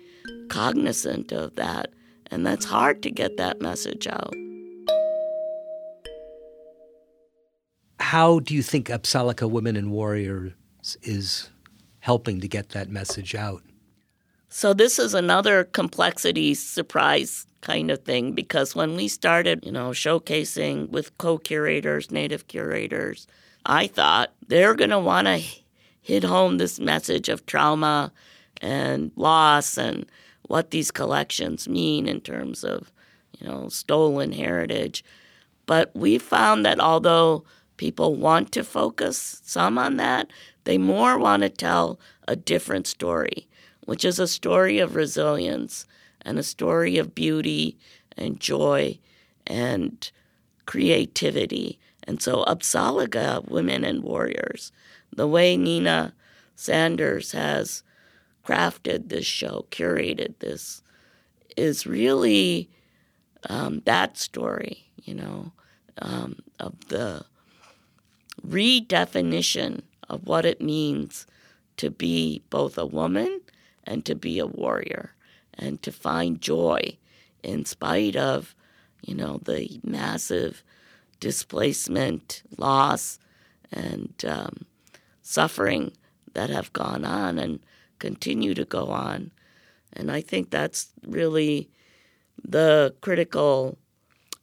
cognizant 0.48 1.32
of 1.32 1.54
that, 1.56 1.92
and 2.30 2.46
that's 2.46 2.64
hard 2.64 3.02
to 3.02 3.10
get 3.10 3.36
that 3.36 3.60
message 3.60 4.06
out. 4.06 4.34
How 8.00 8.40
do 8.40 8.54
you 8.54 8.62
think 8.62 8.88
Apsáalooke 8.88 9.48
Women 9.50 9.76
and 9.76 9.90
Warriors 9.90 10.52
is 11.02 11.50
helping 12.00 12.40
to 12.40 12.48
get 12.48 12.70
that 12.70 12.88
message 12.88 13.34
out? 13.34 13.62
So 14.48 14.72
this 14.72 14.98
is 14.98 15.14
another 15.14 15.64
complexity 15.64 16.54
surprise 16.54 17.46
kind 17.60 17.90
of 17.90 18.04
thing 18.04 18.32
because 18.32 18.76
when 18.76 18.94
we 18.94 19.08
started, 19.08 19.64
you 19.64 19.72
know, 19.72 19.90
showcasing 19.90 20.90
with 20.90 21.16
co-curators, 21.18 22.10
native 22.12 22.46
curators, 22.46 23.26
I 23.66 23.88
thought 23.88 24.32
they're 24.46 24.74
going 24.74 24.90
to 24.90 24.98
want 25.00 25.26
to 25.26 25.42
hit 26.02 26.22
home 26.22 26.58
this 26.58 26.78
message 26.78 27.28
of 27.28 27.46
trauma 27.46 28.12
and 28.60 29.10
loss 29.16 29.76
and 29.78 30.06
what 30.46 30.70
these 30.70 30.90
collections 30.90 31.68
mean 31.68 32.06
in 32.06 32.20
terms 32.20 32.64
of, 32.64 32.92
you 33.38 33.46
know, 33.46 33.68
stolen 33.68 34.32
heritage. 34.32 35.04
But 35.66 35.90
we 35.94 36.18
found 36.18 36.64
that 36.64 36.80
although 36.80 37.44
people 37.76 38.14
want 38.14 38.52
to 38.52 38.64
focus 38.64 39.40
some 39.44 39.78
on 39.78 39.96
that, 39.96 40.30
they 40.64 40.78
more 40.78 41.18
want 41.18 41.42
to 41.42 41.48
tell 41.48 41.98
a 42.28 42.36
different 42.36 42.86
story, 42.86 43.46
which 43.84 44.04
is 44.04 44.18
a 44.18 44.28
story 44.28 44.78
of 44.78 44.94
resilience 44.94 45.86
and 46.22 46.38
a 46.38 46.42
story 46.42 46.98
of 46.98 47.14
beauty 47.14 47.76
and 48.16 48.40
joy 48.40 48.98
and 49.46 50.10
creativity. 50.66 51.78
And 52.04 52.20
so, 52.20 52.44
Apsáalooke 52.44 53.48
Women 53.48 53.84
and 53.84 54.02
Warriors, 54.02 54.72
the 55.14 55.26
way 55.26 55.56
Nina 55.56 56.14
Sanders 56.54 57.32
has 57.32 57.82
crafted 58.46 59.08
this 59.08 59.26
show, 59.26 59.66
curated 59.70 60.34
this, 60.40 60.82
is 61.56 61.86
really 61.86 62.68
um, 63.48 63.82
that 63.84 64.16
story, 64.18 64.84
you 65.02 65.14
know, 65.14 65.52
um, 65.98 66.36
of 66.58 66.88
the 66.88 67.24
redefinition 68.46 69.82
of 70.08 70.26
what 70.26 70.44
it 70.44 70.60
means 70.60 71.26
to 71.76 71.90
be 71.90 72.42
both 72.50 72.76
a 72.76 72.86
woman 72.86 73.40
and 73.84 74.04
to 74.04 74.14
be 74.14 74.38
a 74.38 74.46
warrior 74.46 75.14
and 75.54 75.82
to 75.82 75.92
find 75.92 76.40
joy 76.40 76.96
in 77.42 77.64
spite 77.64 78.16
of, 78.16 78.54
you 79.02 79.14
know, 79.14 79.38
the 79.44 79.80
massive 79.82 80.62
displacement, 81.20 82.42
loss, 82.58 83.18
and 83.72 84.12
um, 84.26 84.64
suffering 85.22 85.92
that 86.32 86.50
have 86.50 86.72
gone 86.72 87.04
on. 87.04 87.38
And 87.38 87.60
continue 87.98 88.54
to 88.54 88.64
go 88.64 88.86
on. 88.86 89.30
And 89.92 90.10
I 90.10 90.20
think 90.20 90.50
that's 90.50 90.88
really 91.06 91.70
the 92.42 92.94
critical 93.00 93.78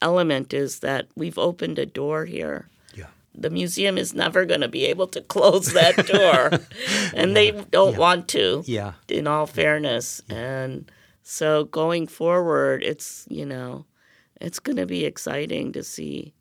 element 0.01 0.53
is 0.53 0.79
that 0.79 1.07
we've 1.15 1.37
opened 1.37 1.77
a 1.77 1.85
door 1.85 2.25
here 2.25 2.69
Yeah. 2.95 3.07
the 3.35 3.49
museum 3.49 3.97
is 3.97 4.13
never 4.13 4.45
going 4.45 4.61
to 4.61 4.67
be 4.67 4.85
able 4.85 5.07
to 5.07 5.21
close 5.21 5.73
that 5.73 5.95
door 6.07 6.59
and 7.13 7.35
they 7.35 7.51
don't 7.51 7.93
yeah. 7.93 7.99
want 7.99 8.27
to 8.29 8.63
yeah 8.65 8.93
in 9.07 9.27
all 9.27 9.45
fairness 9.45 10.21
yeah. 10.27 10.35
and 10.37 10.91
so 11.21 11.65
going 11.65 12.07
forward 12.07 12.81
it's 12.83 13.27
you 13.29 13.45
know 13.45 13.85
it's 14.39 14.59
going 14.59 14.77
to 14.77 14.87
be 14.87 15.05
exciting 15.05 15.71
to 15.73 15.83
see 15.83 16.33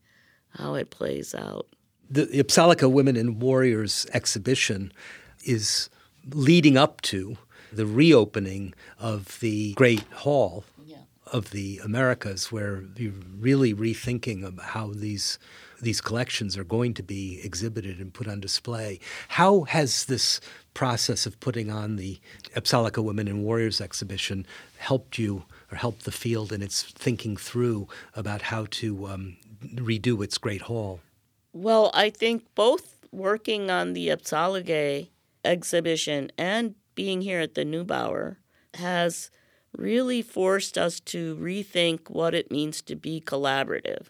how 0.50 0.74
it 0.74 0.88
plays 0.90 1.34
out 1.34 1.66
the 2.08 2.26
Apsáalooke 2.26 2.90
Women 2.90 3.14
and 3.16 3.40
Warriors 3.42 4.06
exhibition 4.14 4.90
is 5.44 5.90
leading 6.32 6.76
up 6.76 7.00
to 7.02 7.36
the 7.72 7.86
reopening 7.86 8.74
of 8.98 9.38
the 9.40 9.74
Great 9.74 10.02
Hall 10.12 10.64
yeah. 10.84 10.98
of 11.32 11.50
the 11.50 11.80
Americas, 11.84 12.50
where 12.50 12.84
you're 12.96 13.12
really 13.38 13.74
rethinking 13.74 14.44
about 14.44 14.66
how 14.66 14.92
these 14.92 15.38
these 15.80 16.00
collections 16.00 16.58
are 16.58 16.64
going 16.64 16.92
to 16.92 17.02
be 17.02 17.40
exhibited 17.42 18.00
and 18.00 18.12
put 18.12 18.28
on 18.28 18.38
display. 18.38 19.00
How 19.28 19.62
has 19.62 20.04
this 20.04 20.40
process 20.74 21.24
of 21.24 21.40
putting 21.40 21.70
on 21.70 21.96
the 21.96 22.20
Apsáalooke 22.54 23.02
Women 23.02 23.28
and 23.28 23.42
Warriors 23.42 23.80
exhibition 23.80 24.46
helped 24.76 25.18
you 25.18 25.44
or 25.72 25.76
helped 25.76 26.04
the 26.04 26.12
field 26.12 26.52
in 26.52 26.62
its 26.62 26.82
thinking 26.82 27.36
through 27.36 27.88
about 28.14 28.42
how 28.42 28.66
to 28.72 29.06
um, 29.06 29.36
redo 29.74 30.22
its 30.22 30.38
great 30.38 30.62
hall? 30.62 31.00
Well, 31.52 31.90
I 31.94 32.10
think 32.10 32.44
both 32.54 32.96
working 33.10 33.70
on 33.70 33.92
the 33.94 34.08
Apsáalooke 34.08 35.08
exhibition 35.44 36.30
and 36.36 36.74
being 36.94 37.22
here 37.22 37.40
at 37.40 37.54
the 37.54 37.64
Neubauer 37.64 38.36
has 38.74 39.30
really 39.76 40.22
forced 40.22 40.76
us 40.76 41.00
to 41.00 41.36
rethink 41.36 42.10
what 42.10 42.34
it 42.34 42.50
means 42.50 42.82
to 42.82 42.96
be 42.96 43.20
collaborative. 43.20 44.08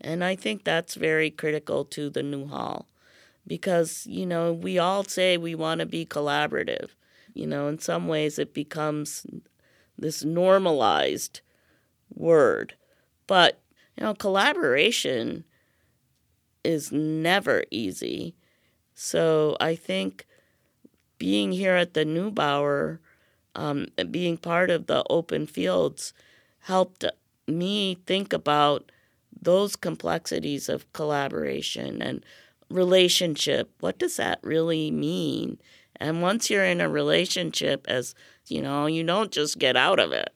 And 0.00 0.24
I 0.24 0.36
think 0.36 0.64
that's 0.64 0.94
very 0.94 1.30
critical 1.30 1.84
to 1.86 2.10
the 2.10 2.22
new 2.22 2.46
hall 2.46 2.86
because, 3.46 4.06
you 4.06 4.26
know, 4.26 4.52
we 4.52 4.78
all 4.78 5.04
say 5.04 5.36
we 5.36 5.54
want 5.54 5.80
to 5.80 5.86
be 5.86 6.06
collaborative. 6.06 6.90
You 7.34 7.46
know, 7.46 7.68
in 7.68 7.78
some 7.78 8.08
ways 8.08 8.38
it 8.38 8.52
becomes 8.52 9.26
this 9.98 10.24
normalized 10.24 11.40
word. 12.14 12.74
But, 13.26 13.60
you 13.96 14.04
know, 14.04 14.14
collaboration 14.14 15.44
is 16.64 16.92
never 16.92 17.64
easy. 17.70 18.34
So 18.94 19.56
I 19.60 19.74
think 19.74 20.26
being 21.22 21.52
here 21.52 21.76
at 21.76 21.94
the 21.94 22.04
Neubauer, 22.04 22.98
um, 23.54 23.86
being 24.10 24.36
part 24.36 24.70
of 24.70 24.88
the 24.88 25.04
open 25.08 25.46
fields, 25.46 26.12
helped 26.62 27.04
me 27.46 27.96
think 28.06 28.32
about 28.32 28.90
those 29.40 29.76
complexities 29.76 30.68
of 30.68 30.92
collaboration 30.92 32.02
and 32.02 32.24
relationship. 32.68 33.70
What 33.78 34.00
does 34.00 34.16
that 34.16 34.40
really 34.42 34.90
mean? 34.90 35.60
And 35.94 36.22
once 36.22 36.50
you're 36.50 36.64
in 36.64 36.80
a 36.80 36.88
relationship, 36.88 37.86
as 37.88 38.16
you 38.48 38.60
know, 38.60 38.86
you 38.86 39.04
don't 39.04 39.30
just 39.30 39.60
get 39.60 39.76
out 39.76 40.00
of 40.00 40.10
it, 40.10 40.34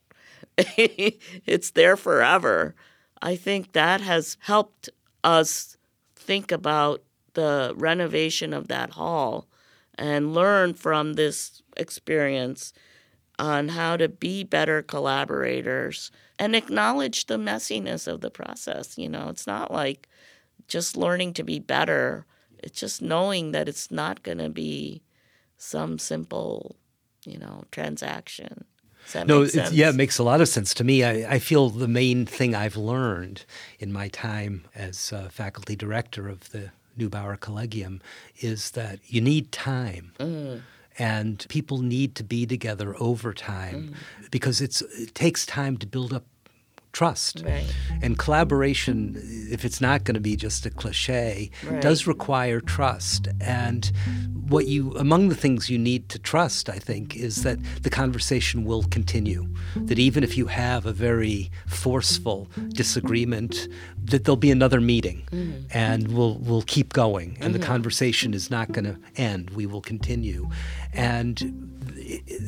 it's 1.46 1.72
there 1.72 1.96
forever. 1.96 2.76
I 3.20 3.34
think 3.34 3.72
that 3.72 4.00
has 4.02 4.36
helped 4.38 4.88
us 5.24 5.76
think 6.14 6.52
about 6.52 7.02
the 7.34 7.74
renovation 7.74 8.52
of 8.52 8.68
that 8.68 8.90
hall 8.90 9.48
and 9.98 10.34
learn 10.34 10.74
from 10.74 11.14
this 11.14 11.62
experience 11.76 12.72
on 13.38 13.68
how 13.68 13.96
to 13.96 14.08
be 14.08 14.44
better 14.44 14.82
collaborators 14.82 16.10
and 16.38 16.56
acknowledge 16.56 17.26
the 17.26 17.36
messiness 17.36 18.08
of 18.08 18.20
the 18.20 18.30
process. 18.30 18.96
You 18.98 19.08
know, 19.08 19.28
it's 19.28 19.46
not 19.46 19.70
like 19.70 20.08
just 20.68 20.96
learning 20.96 21.34
to 21.34 21.44
be 21.44 21.58
better, 21.58 22.26
it's 22.58 22.80
just 22.80 23.02
knowing 23.02 23.52
that 23.52 23.68
it's 23.68 23.90
not 23.90 24.22
going 24.22 24.38
to 24.38 24.48
be 24.48 25.02
some 25.58 25.98
simple, 25.98 26.76
you 27.24 27.38
know, 27.38 27.64
transaction. 27.70 28.64
no, 29.14 29.42
yeah, 29.70 29.90
it 29.90 29.94
makes 29.94 30.18
a 30.18 30.24
lot 30.24 30.40
of 30.40 30.48
sense 30.48 30.74
to 30.74 30.84
me. 30.84 31.04
I, 31.04 31.34
I, 31.34 31.38
feel 31.38 31.70
the 31.70 31.86
main 31.86 32.26
thing 32.26 32.56
I've 32.56 32.76
learned 32.76 33.44
in 33.78 33.92
my 33.92 34.08
time 34.08 34.64
as 34.74 35.12
faculty 35.30 35.76
director 35.76 36.28
of 36.28 36.50
the 36.50 36.72
Neubauer 36.98 37.38
Collegium 37.38 38.00
is 38.38 38.72
that 38.72 39.00
you 39.06 39.20
need 39.20 39.52
time. 39.52 40.12
Mm. 40.18 40.62
And 40.98 41.44
people 41.50 41.78
need 41.78 42.14
to 42.14 42.24
be 42.24 42.46
together 42.46 42.96
over 42.98 43.34
time 43.34 43.94
mm. 43.94 44.30
because 44.30 44.62
it 44.62 44.82
takes 45.14 45.44
time 45.44 45.76
to 45.78 45.86
build 45.86 46.12
up 46.12 46.24
trust. 46.96 47.42
Right. 47.44 47.66
And 48.00 48.18
collaboration, 48.18 49.16
if 49.50 49.66
it's 49.66 49.82
not 49.82 50.04
going 50.04 50.14
to 50.14 50.20
be 50.20 50.34
just 50.34 50.64
a 50.64 50.70
cliche, 50.70 51.50
right. 51.68 51.82
does 51.82 52.06
require 52.06 52.58
trust. 52.58 53.28
And 53.38 53.92
what 54.48 54.66
you, 54.66 54.92
among 54.92 55.28
the 55.28 55.34
things 55.34 55.68
you 55.68 55.78
need 55.78 56.08
to 56.08 56.18
trust, 56.18 56.70
I 56.70 56.78
think, 56.78 57.14
is 57.14 57.42
that 57.42 57.58
the 57.82 57.90
conversation 57.90 58.64
will 58.64 58.84
continue. 58.84 59.46
That 59.76 59.98
even 59.98 60.24
if 60.24 60.38
you 60.38 60.46
have 60.46 60.86
a 60.86 60.92
very 60.92 61.50
forceful 61.66 62.48
disagreement, 62.68 63.68
that 64.04 64.24
there'll 64.24 64.36
be 64.36 64.50
another 64.50 64.80
meeting 64.80 65.28
mm-hmm. 65.30 65.66
and 65.72 66.08
we'll, 66.16 66.38
we'll 66.38 66.62
keep 66.62 66.94
going. 66.94 67.36
And 67.40 67.52
mm-hmm. 67.52 67.60
the 67.60 67.66
conversation 67.66 68.32
is 68.32 68.50
not 68.50 68.72
going 68.72 68.86
to 68.86 68.96
end. 69.16 69.50
We 69.50 69.66
will 69.66 69.82
continue. 69.82 70.48
And 70.94 71.66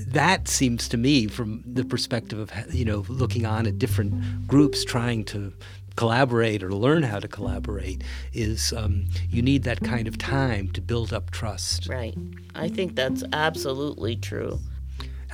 that 0.08 0.48
seems 0.48 0.88
to 0.88 0.96
me, 0.96 1.26
from 1.26 1.62
the 1.66 1.84
perspective 1.84 2.38
of 2.38 2.74
you 2.74 2.84
know 2.84 3.04
looking 3.08 3.46
on 3.46 3.66
at 3.66 3.78
different 3.78 4.14
groups 4.46 4.84
trying 4.84 5.24
to 5.26 5.52
collaborate 5.96 6.62
or 6.62 6.72
learn 6.72 7.02
how 7.02 7.18
to 7.18 7.26
collaborate, 7.26 8.04
is 8.32 8.72
um, 8.72 9.06
you 9.28 9.42
need 9.42 9.64
that 9.64 9.80
kind 9.80 10.06
of 10.06 10.16
time 10.16 10.68
to 10.70 10.80
build 10.80 11.12
up 11.12 11.30
trust. 11.30 11.88
Right. 11.88 12.16
I 12.54 12.68
think 12.68 12.94
that's 12.94 13.24
absolutely 13.32 14.14
true. 14.14 14.60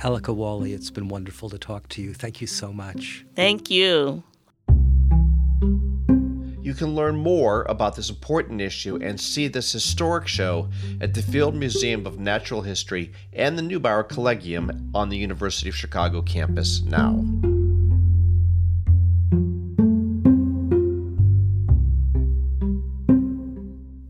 Alaka 0.03 0.33
Wali, 0.33 0.73
it's 0.73 0.89
been 0.89 1.07
wonderful 1.07 1.49
to 1.51 1.59
talk 1.59 1.87
to 1.89 2.01
you. 2.01 2.13
Thank 2.13 2.41
you 2.41 2.47
so 2.47 2.73
much. 2.73 3.25
Thank 3.35 3.69
you. 3.69 4.23
You 6.65 6.73
can 6.73 6.95
learn 6.95 7.15
more 7.15 7.63
about 7.69 7.95
this 7.95 8.09
important 8.09 8.59
issue 8.59 8.97
and 8.99 9.21
see 9.21 9.47
this 9.47 9.71
historic 9.71 10.27
show 10.27 10.69
at 10.99 11.13
the 11.13 11.21
Field 11.21 11.53
Museum 11.53 12.07
of 12.07 12.19
Natural 12.19 12.63
History 12.63 13.13
and 13.33 13.55
the 13.55 13.61
Neubauer 13.61 14.09
Collegium 14.09 14.89
on 14.95 15.09
the 15.09 15.17
University 15.17 15.69
of 15.69 15.75
Chicago 15.75 16.23
campus 16.23 16.81
now. 16.81 17.23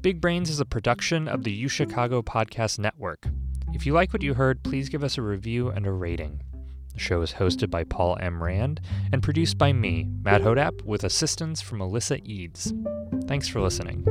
Big 0.05 0.21
Brains 0.21 0.51
is 0.51 0.59
a 0.59 0.65
production 0.65 1.27
of 1.27 1.43
the 1.43 1.63
UChicago 1.63 2.23
Podcast 2.23 2.77
Network. 2.77 3.25
If 3.73 3.87
you 3.87 3.93
like 3.93 4.13
what 4.13 4.21
you 4.21 4.35
heard, 4.35 4.61
please 4.61 4.87
give 4.87 5.03
us 5.03 5.17
a 5.17 5.23
review 5.23 5.69
and 5.69 5.87
a 5.87 5.91
rating. 5.91 6.43
The 6.93 6.99
show 6.99 7.23
is 7.23 7.33
hosted 7.33 7.71
by 7.71 7.85
Paul 7.85 8.15
M. 8.21 8.43
Rand 8.43 8.81
and 9.11 9.23
produced 9.23 9.57
by 9.57 9.73
me, 9.73 10.07
Matt 10.21 10.43
Hodapp, 10.43 10.83
with 10.83 11.03
assistance 11.03 11.59
from 11.59 11.79
Melissa 11.79 12.19
Eads. 12.23 12.71
Thanks 13.25 13.47
for 13.47 13.61
listening. 13.61 14.05